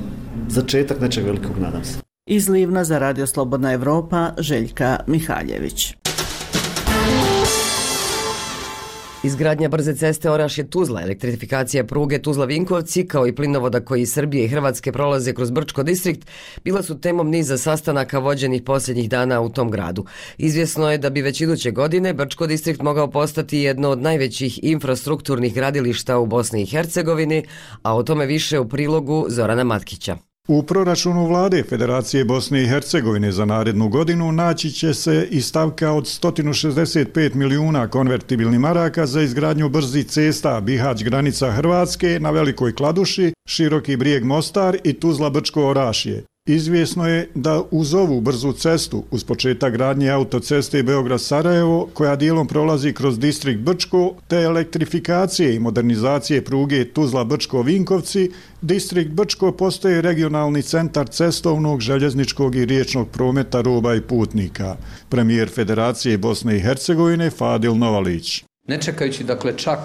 začetak 0.47 1.01
nečeg 1.01 1.25
velikog, 1.25 1.59
nadam 1.59 1.83
se. 1.83 2.04
Iz 2.29 2.49
Livna 2.49 2.83
za 2.83 2.99
Radio 2.99 3.27
Slobodna 3.27 3.73
Evropa, 3.73 4.31
Željka 4.37 4.99
Mihaljević. 5.07 5.93
Izgradnja 9.23 9.69
brze 9.69 9.95
ceste 9.95 10.31
Oraš 10.31 10.57
je 10.57 10.69
Tuzla, 10.69 11.01
elektrifikacija 11.01 11.83
pruge 11.83 12.19
Tuzla-Vinkovci, 12.21 13.07
kao 13.07 13.27
i 13.27 13.35
plinovoda 13.35 13.79
koji 13.79 14.01
iz 14.01 14.13
Srbije 14.13 14.45
i 14.45 14.47
Hrvatske 14.47 14.91
prolaze 14.91 15.33
kroz 15.33 15.51
Brčko 15.51 15.83
distrikt, 15.83 16.27
bila 16.63 16.83
su 16.83 16.99
temom 16.99 17.29
niza 17.29 17.57
sastanaka 17.57 18.19
vođenih 18.19 18.63
posljednjih 18.63 19.09
dana 19.09 19.41
u 19.41 19.49
tom 19.49 19.71
gradu. 19.71 20.05
Izvjesno 20.37 20.91
je 20.91 20.97
da 20.97 21.09
bi 21.09 21.21
već 21.21 21.41
iduće 21.41 21.71
godine 21.71 22.13
Brčko 22.13 22.47
distrikt 22.47 22.81
mogao 22.81 23.11
postati 23.11 23.57
jedno 23.57 23.89
od 23.89 24.01
najvećih 24.01 24.59
infrastrukturnih 24.63 25.53
gradilišta 25.53 26.17
u 26.17 26.25
Bosni 26.25 26.61
i 26.61 26.65
Hercegovini, 26.65 27.43
a 27.83 27.95
o 27.95 28.03
tome 28.03 28.25
više 28.25 28.59
u 28.59 28.69
prilogu 28.69 29.25
Zorana 29.29 29.63
Matkića. 29.63 30.17
U 30.47 30.63
proračunu 30.63 31.27
vlade 31.27 31.63
Federacije 31.63 32.25
Bosne 32.25 32.63
i 32.63 32.67
Hercegovine 32.67 33.31
za 33.31 33.45
narednu 33.45 33.89
godinu 33.89 34.31
naći 34.31 34.71
će 34.71 34.93
se 34.93 35.27
i 35.31 35.41
stavka 35.41 35.91
od 35.91 36.03
165 36.03 37.35
milijuna 37.35 37.87
konvertibilnih 37.87 38.59
maraka 38.59 39.05
za 39.05 39.21
izgradnju 39.21 39.69
brzi 39.69 40.03
cesta 40.03 40.61
Bihać 40.61 41.03
granica 41.03 41.51
Hrvatske 41.51 42.19
na 42.19 42.31
Velikoj 42.31 42.75
Kladuši, 42.75 43.33
Široki 43.47 43.97
brijeg 43.97 44.25
Mostar 44.25 44.77
i 44.83 44.93
Tuzla 44.93 45.29
Brčko 45.29 45.67
Orašje. 45.67 46.23
Izvjesno 46.47 47.07
je 47.07 47.29
da 47.35 47.63
uz 47.71 47.93
ovu 47.93 48.21
brzu 48.21 48.51
cestu, 48.53 49.03
uz 49.11 49.23
početak 49.23 49.73
gradnje 49.73 50.09
autoceste 50.09 50.83
Beograd-Sarajevo, 50.83 51.87
koja 51.93 52.15
dijelom 52.15 52.47
prolazi 52.47 52.93
kroz 52.93 53.19
distrikt 53.19 53.59
Brčko, 53.59 54.13
te 54.27 54.35
elektrifikacije 54.35 55.55
i 55.55 55.59
modernizacije 55.59 56.43
pruge 56.43 56.85
Tuzla-Brčko-Vinkovci, 56.93 58.31
distrikt 58.61 59.11
Brčko 59.11 59.51
postaje 59.51 60.01
regionalni 60.01 60.61
centar 60.61 61.07
cestovnog, 61.07 61.81
željezničkog 61.81 62.55
i 62.55 62.65
riječnog 62.65 63.09
prometa 63.09 63.61
roba 63.61 63.95
i 63.95 64.01
putnika. 64.01 64.75
Premijer 65.09 65.49
Federacije 65.49 66.17
Bosne 66.17 66.57
i 66.57 66.61
Hercegovine 66.61 67.29
Fadil 67.29 67.75
Novalić. 67.75 68.43
Ne 68.67 68.81
čekajući 68.81 69.23
dakle 69.23 69.57
čak 69.57 69.79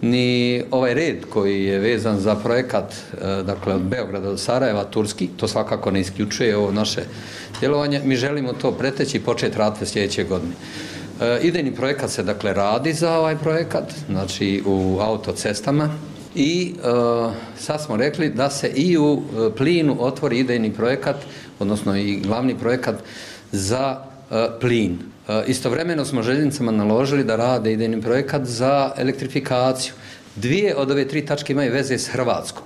ni 0.00 0.62
ovaj 0.70 0.94
red 0.94 1.24
koji 1.30 1.64
je 1.64 1.78
vezan 1.78 2.20
za 2.20 2.34
projekat 2.34 2.94
e, 2.94 3.42
dakle 3.42 3.74
od 3.74 3.82
Beograda 3.82 4.30
do 4.30 4.38
Sarajeva 4.38 4.84
turski, 4.84 5.28
to 5.36 5.48
svakako 5.48 5.90
ne 5.90 6.00
isključuje 6.00 6.56
ovo 6.56 6.72
naše 6.72 7.00
djelovanje. 7.60 8.00
Mi 8.04 8.16
želimo 8.16 8.52
to 8.52 8.72
preteći 8.72 9.16
i 9.16 9.20
početi 9.20 9.58
raditi 9.58 9.86
sljedeće 9.86 10.24
godine. 10.24 10.52
E, 11.20 11.40
idejni 11.42 11.74
projekat 11.74 12.10
se 12.10 12.22
dakle 12.22 12.54
radi 12.54 12.92
za 12.92 13.18
ovaj 13.18 13.36
projekat, 13.36 13.92
znači 14.08 14.62
u 14.66 14.98
autocestama 15.00 15.88
i 16.34 16.74
e, 16.74 16.82
sad 17.58 17.84
smo 17.84 17.96
rekli 17.96 18.30
da 18.30 18.50
se 18.50 18.68
i 18.68 18.98
u 18.98 19.22
e, 19.22 19.56
plinu 19.56 19.96
otvori 20.00 20.38
idejni 20.38 20.72
projekat, 20.72 21.16
odnosno 21.58 21.96
i 21.96 22.16
glavni 22.16 22.58
projekat 22.58 22.96
za 23.52 24.00
e, 24.30 24.48
plin. 24.60 25.11
Eh, 25.28 25.44
istovremeno 25.46 26.04
smo 26.04 26.22
željeznicama 26.22 26.72
naložili 26.72 27.24
da 27.24 27.36
rade 27.36 27.72
idejni 27.72 28.00
projekat 28.00 28.44
za 28.44 28.92
elektrifikaciju. 28.96 29.92
Dvije 30.36 30.76
od 30.76 30.90
ove 30.90 31.08
tri 31.08 31.26
tačke 31.26 31.52
imaju 31.52 31.72
veze 31.72 31.98
s 31.98 32.08
Hrvatskom. 32.08 32.64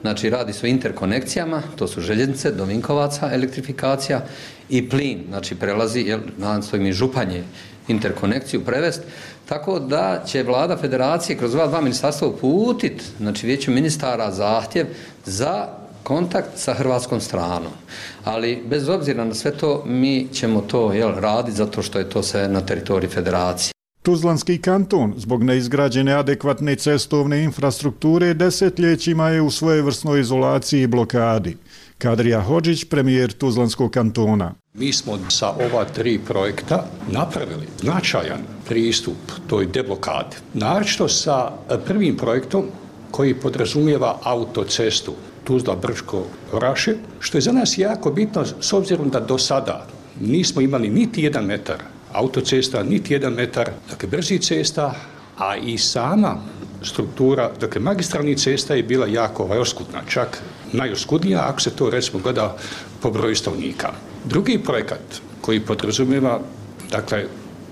Znači, 0.00 0.30
radi 0.30 0.52
se 0.52 0.66
o 0.66 0.68
interkonekcijama, 0.68 1.62
to 1.76 1.88
su 1.88 2.00
željeznice, 2.00 2.50
Dominkovaca, 2.50 3.30
elektrifikacija 3.32 4.26
i 4.68 4.88
plin, 4.88 5.24
znači 5.28 5.54
prelazi, 5.54 6.00
jel, 6.00 6.20
nadam 6.38 6.62
svojim 6.62 6.86
i 6.86 6.92
županje, 6.92 7.44
interkonekciju 7.88 8.64
prevest, 8.64 9.02
tako 9.48 9.78
da 9.78 10.22
će 10.26 10.42
vlada 10.42 10.76
federacije 10.76 11.38
kroz 11.38 11.52
dva, 11.52 11.66
dva 11.66 11.80
ministarstva 11.80 12.28
uputit, 12.28 13.02
znači 13.18 13.46
vijeću 13.46 13.70
ministara 13.70 14.32
zahtjev 14.32 14.86
za 15.24 15.81
kontakt 16.02 16.48
sa 16.56 16.74
hrvatskom 16.74 17.20
stranom. 17.20 17.72
Ali 18.24 18.62
bez 18.70 18.88
obzira 18.88 19.24
na 19.24 19.34
sve 19.34 19.50
to, 19.50 19.82
mi 19.86 20.28
ćemo 20.32 20.60
to 20.60 20.92
jel, 20.92 21.14
raditi 21.14 21.56
zato 21.56 21.82
što 21.82 21.98
je 21.98 22.10
to 22.10 22.22
sve 22.22 22.48
na 22.48 22.60
teritoriji 22.60 23.10
federacije. 23.10 23.72
Tuzlanski 24.02 24.58
kanton 24.58 25.14
zbog 25.16 25.42
neizgrađene 25.42 26.12
adekvatne 26.12 26.76
cestovne 26.76 27.44
infrastrukture 27.44 28.34
desetljećima 28.34 29.28
je 29.28 29.40
u 29.40 29.50
svojevrsnoj 29.50 30.20
izolaciji 30.20 30.82
i 30.82 30.86
blokadi. 30.86 31.56
Kadrija 31.98 32.40
Hođić, 32.40 32.84
premijer 32.84 33.32
Tuzlanskog 33.32 33.90
kantona. 33.90 34.54
Mi 34.74 34.92
smo 34.92 35.18
sa 35.28 35.50
ova 35.50 35.84
tri 35.84 36.18
projekta 36.18 36.86
napravili 37.10 37.66
značajan 37.80 38.40
pristup 38.68 39.16
toj 39.46 39.66
deblokadi. 39.66 40.36
Naravno 40.54 41.08
sa 41.08 41.50
prvim 41.86 42.16
projektom 42.16 42.64
koji 43.10 43.34
podrazumijeva 43.34 44.18
autocestu 44.22 45.14
Tuzla 45.52 45.74
Brčko 45.76 46.24
Raše, 46.52 46.94
što 47.20 47.38
je 47.38 47.42
za 47.42 47.52
nas 47.52 47.78
jako 47.78 48.10
bitno 48.10 48.44
s 48.60 48.72
obzirom 48.72 49.10
da 49.10 49.20
do 49.20 49.38
sada 49.38 49.86
nismo 50.20 50.60
imali 50.60 50.88
niti 50.88 51.22
jedan 51.22 51.44
metar 51.44 51.82
autocesta, 52.12 52.82
niti 52.82 53.12
jedan 53.12 53.32
metar 53.32 53.70
dakle, 53.90 54.08
brzi 54.08 54.38
cesta, 54.38 54.94
a 55.38 55.56
i 55.56 55.78
sama 55.78 56.36
struktura, 56.82 57.50
dakle 57.60 57.80
magistralni 57.80 58.36
cesta 58.36 58.74
je 58.74 58.82
bila 58.82 59.06
jako 59.06 59.42
ovaj, 59.42 59.58
oskudna, 59.58 60.00
čak 60.08 60.40
najoskudnija 60.72 61.44
ako 61.48 61.60
se 61.60 61.70
to 61.70 61.90
recimo 61.90 62.22
gleda 62.22 62.56
po 63.02 63.10
broju 63.10 63.36
stavnika. 63.36 63.92
Drugi 64.24 64.58
projekat 64.58 65.20
koji 65.40 65.60
podrazumijeva 65.60 66.40
dakle, 66.90 67.26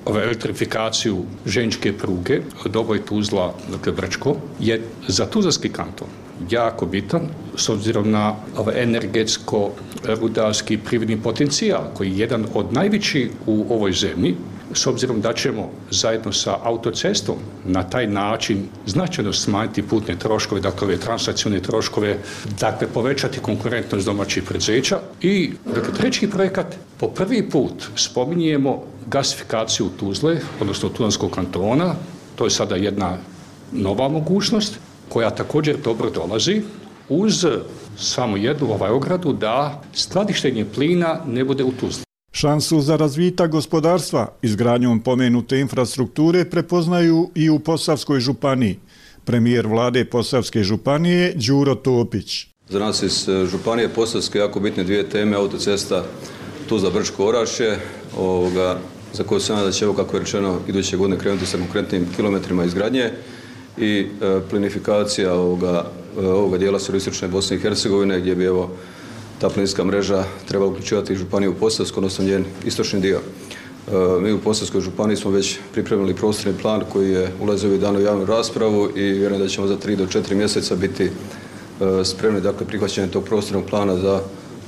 ovaj, 0.05 0.25
elektrifikaciju 0.25 1.25
ženčke 1.47 1.97
pruge 1.99 2.43
od 2.64 2.77
Oboj 2.77 3.05
Tuzla, 3.05 3.55
dakle 3.71 3.93
Brčko, 3.93 4.37
je 4.61 4.83
za 5.09 5.27
Tuzarski 5.27 5.69
kanton 5.69 6.09
jako 6.50 6.87
bitan 6.87 7.29
s 7.57 7.68
obzirom 7.68 8.11
na 8.11 8.35
ovaj 8.57 8.83
energetsko-rudarski 8.83 10.74
e, 10.74 10.79
privredni 10.85 11.22
potencijal 11.22 11.83
koji 11.94 12.11
je 12.11 12.18
jedan 12.18 12.46
od 12.55 12.72
najvećih 12.72 13.31
u 13.46 13.66
ovoj 13.70 13.92
zemlji 13.92 14.37
s 14.74 14.87
obzirom 14.87 15.20
da 15.20 15.33
ćemo 15.33 15.70
zajedno 15.90 16.33
sa 16.33 16.59
autocestom 16.62 17.35
na 17.64 17.83
taj 17.83 18.07
način 18.07 18.68
značajno 18.87 19.33
smanjiti 19.33 19.83
putne 19.83 20.18
troškove, 20.18 20.61
dakle 20.61 20.87
ove 20.87 21.61
troškove, 21.61 22.18
dakle 22.61 22.88
povećati 22.88 23.40
konkurentnost 23.40 24.07
domaćih 24.07 24.42
predzeća. 24.42 24.98
I 25.20 25.53
dakle, 25.74 25.94
treći 25.94 26.31
projekat, 26.31 26.76
po 26.98 27.09
prvi 27.09 27.50
put 27.50 27.72
spominjemo 27.96 28.83
gasifikaciju 29.07 29.88
Tuzle, 30.00 30.37
odnosno 30.61 30.88
Tuzlanskog 30.88 31.31
kantona, 31.31 31.94
to 32.37 32.44
je 32.44 32.50
sada 32.50 32.76
jedna 32.76 33.16
nova 33.72 34.09
mogućnost, 34.09 34.79
koja 35.11 35.31
također 35.31 35.77
dobro 35.85 36.11
dolazi 36.11 36.62
uz 37.09 37.46
samo 37.99 38.37
jednu 38.37 38.73
ovaj 38.73 38.90
ogradu 38.90 39.33
da 39.33 39.83
skladištenje 39.94 40.64
plina 40.75 41.20
ne 41.27 41.44
bude 41.44 41.64
u 41.64 41.73
Tuzli. 41.73 42.05
Šansu 42.33 42.81
za 42.81 42.96
razvita 42.96 43.46
gospodarstva 43.46 44.33
izgradnjom 44.42 45.01
pomenute 45.01 45.61
infrastrukture 45.61 46.44
prepoznaju 46.44 47.31
i 47.35 47.51
u 47.51 47.59
Posavskoj 47.59 48.20
županiji. 48.20 48.79
Premijer 49.25 49.66
vlade 49.66 50.05
Posavske 50.05 50.62
županije 50.62 51.35
Đuro 51.35 51.75
Topić. 51.75 52.46
Za 52.68 52.79
nas 52.79 53.03
iz 53.03 53.29
e, 53.29 53.46
županije 53.46 53.88
Posavske 53.88 54.38
jako 54.38 54.61
bitne 54.61 54.85
dvije 54.85 55.09
teme, 55.09 55.37
autocesta 55.37 56.05
Tuzla 56.68 56.90
Brčko 56.90 57.27
Oraše, 57.27 57.77
ovoga, 58.18 58.79
za 59.12 59.25
koju 59.25 59.40
se 59.40 59.53
nada 59.53 59.73
će, 59.73 59.85
evo 59.85 59.94
kako 59.94 60.16
je 60.16 60.20
rečeno, 60.20 60.59
iduće 60.68 60.96
godine 60.96 61.18
krenuti 61.18 61.46
sa 61.46 61.59
konkretnim 61.59 62.07
kilometrima 62.16 62.64
izgradnje 62.64 63.11
i 63.79 64.07
e, 64.23 64.41
plinifikacija 64.51 65.35
ovoga, 65.35 65.85
e, 66.23 66.27
ovoga 66.27 66.59
dijela 66.59 66.79
Suristične 66.79 67.29
Bosne 67.29 67.57
i 67.57 67.61
Hercegovine 67.61 68.21
gdje 68.21 68.35
bi 68.35 68.45
evo 68.45 68.71
ta 69.41 69.49
plinska 69.49 69.85
mreža 69.85 70.25
treba 70.49 70.67
uključivati 70.67 71.17
županiju 71.17 71.55
Posavsku, 71.61 71.99
odnosno 72.01 72.25
njen 72.25 72.45
istočni 72.65 73.01
dio. 73.01 73.19
E, 73.19 74.21
mi 74.21 74.33
u 74.33 74.41
Posavskoj 74.41 74.81
županiji 74.81 75.17
smo 75.17 75.31
već 75.31 75.59
pripremili 75.73 76.15
prostorni 76.15 76.59
plan 76.63 76.83
koji 76.93 77.11
je 77.11 77.33
ulazio 77.41 77.79
dan 77.79 77.97
u 77.97 78.01
javnu 78.01 78.25
raspravu 78.25 78.89
i 78.97 79.03
vjerujem 79.03 79.43
da 79.43 79.49
ćemo 79.49 79.67
za 79.67 79.77
3 79.77 79.97
do 79.97 80.07
4 80.07 80.35
mjeseca 80.35 80.77
biti 80.77 81.11
spremni 82.05 82.41
dakle, 82.41 82.67
prihvaćanje 82.67 83.09
tog 83.09 83.25
prostornog 83.25 83.65
plana 83.71 83.97
za 83.97 84.21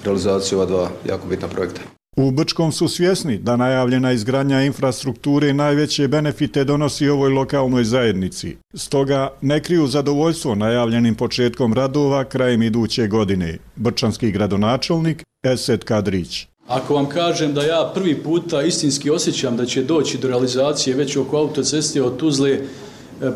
realizaciju 0.05 0.59
ova 0.59 0.67
dva 0.67 0.91
jako 1.09 1.27
bitna 1.27 1.49
projekta. 1.49 1.92
U 2.17 2.31
Brčkom 2.31 2.73
su 2.73 2.89
svjesni 2.89 3.39
da 3.39 3.57
najavljena 3.57 4.13
izgradnja 4.13 4.63
infrastrukture 4.63 5.55
najveće 5.55 6.09
benefite 6.09 6.65
donosi 6.65 7.09
ovoj 7.09 7.31
lokalnoj 7.31 7.85
zajednici. 7.85 8.57
Stoga 8.75 9.33
ne 9.41 9.63
kriju 9.63 9.87
zadovoljstvo 9.87 10.55
najavljenim 10.55 11.15
početkom 11.15 11.73
radova 11.73 12.25
krajem 12.25 12.63
iduće 12.63 13.07
godine. 13.07 13.59
Brčanski 13.77 14.31
gradonačelnik 14.31 15.23
Esed 15.43 15.85
Kadrić. 15.85 16.47
Ako 16.69 16.95
vam 16.95 17.07
kažem 17.07 17.55
da 17.55 17.63
ja 17.63 17.91
prvi 17.95 18.23
puta 18.23 18.63
istinski 18.63 19.11
osjećam 19.11 19.57
da 19.57 19.67
će 19.67 19.83
doći 19.83 20.19
do 20.19 20.29
realizacije 20.29 20.97
već 20.97 21.17
oko 21.17 21.37
autoceste 21.37 22.03
od 22.03 22.17
Tuzle 22.17 22.51
e, 22.51 22.61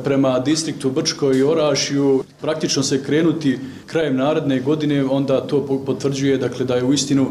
prema 0.05 0.39
distriktu 0.39 0.91
Brčko 0.91 1.33
i 1.33 1.43
Orašju, 1.43 2.25
praktično 2.41 2.83
se 2.83 3.03
krenuti 3.05 3.59
krajem 3.87 4.17
naredne 4.17 4.61
godine, 4.61 5.05
onda 5.05 5.47
to 5.47 5.83
potvrđuje 5.87 6.39
dakle, 6.39 6.65
da 6.65 6.75
je 6.75 6.85
u 6.85 6.93
istinu 6.93 7.27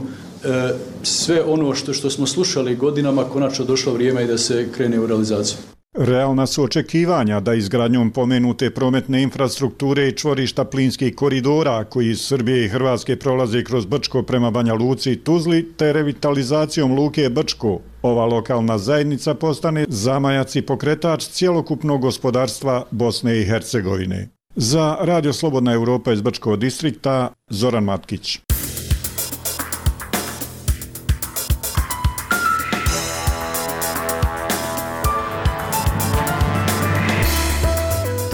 E, 0.45 0.73
sve 1.03 1.43
ono 1.43 1.75
što 1.75 1.93
što 1.93 2.09
smo 2.09 2.27
slušali 2.27 2.75
godinama 2.75 3.23
konačno 3.23 3.65
došlo 3.65 3.93
vrijeme 3.93 4.23
i 4.23 4.27
da 4.27 4.37
se 4.37 4.67
krene 4.71 4.99
u 4.99 5.07
realizaciju. 5.07 5.57
Realna 5.97 6.47
su 6.47 6.63
očekivanja 6.63 7.39
da 7.39 7.53
izgradnjom 7.53 8.11
pomenute 8.11 8.69
prometne 8.69 9.21
infrastrukture 9.21 10.07
i 10.07 10.11
čvorišta 10.11 10.65
plinskih 10.65 11.15
koridora 11.15 11.83
koji 11.83 12.09
iz 12.09 12.21
Srbije 12.21 12.65
i 12.65 12.69
Hrvatske 12.69 13.15
prolaze 13.15 13.63
kroz 13.63 13.85
Brčko 13.85 14.23
prema 14.23 14.51
Banja 14.51 14.73
Luci 14.73 15.11
i 15.11 15.15
Tuzli 15.15 15.73
te 15.77 15.93
revitalizacijom 15.93 16.95
Luke 16.95 17.29
Brčko, 17.29 17.79
ova 18.01 18.25
lokalna 18.25 18.77
zajednica 18.77 19.33
postane 19.33 19.85
zamajac 19.89 20.55
i 20.55 20.61
pokretač 20.61 21.23
cjelokupnog 21.23 22.01
gospodarstva 22.01 22.85
Bosne 22.91 23.41
i 23.41 23.45
Hercegovine. 23.45 24.29
Za 24.55 24.97
Radio 25.01 25.33
Slobodna 25.33 25.73
Europa 25.73 26.13
iz 26.13 26.21
Brčkog 26.21 26.59
distrikta, 26.59 27.33
Zoran 27.49 27.83
Matkić. 27.83 28.39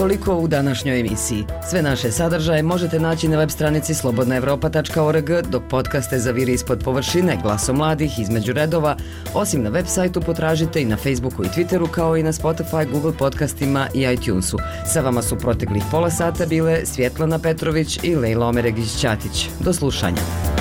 Toliko 0.02 0.36
u 0.36 0.48
današnjoj 0.48 1.00
emisiji. 1.00 1.44
Sve 1.70 1.82
naše 1.82 2.10
sadržaje 2.10 2.62
možete 2.62 3.00
naći 3.00 3.28
na 3.28 3.36
web 3.38 3.50
stranici 3.50 3.94
slobodnaevropa.org, 3.94 5.30
dok 5.50 5.62
podcaste 5.70 6.18
za 6.18 6.30
viri 6.30 6.52
ispod 6.52 6.82
površine 6.84 7.38
glaso 7.42 7.72
mladih 7.72 8.18
između 8.18 8.52
redova, 8.52 8.96
osim 9.34 9.62
na 9.62 9.70
web 9.70 9.86
sajtu 9.86 10.20
potražite 10.20 10.82
i 10.82 10.84
na 10.84 10.96
Facebooku 10.96 11.44
i 11.44 11.48
Twitteru, 11.48 11.90
kao 11.90 12.16
i 12.16 12.22
na 12.22 12.32
Spotify, 12.32 12.90
Google 12.92 13.12
podcastima 13.18 13.88
i 13.94 14.00
iTunesu. 14.00 14.58
Sa 14.92 15.00
vama 15.00 15.22
su 15.22 15.38
proteklih 15.38 15.82
pola 15.90 16.10
sata 16.10 16.46
bile 16.46 16.86
Svjetlana 16.86 17.38
Petrović 17.38 17.98
i 18.02 18.16
Lejla 18.16 18.46
Omeregić-Ćatić. 18.46 19.48
Do 19.60 19.72
slušanja. 19.72 20.51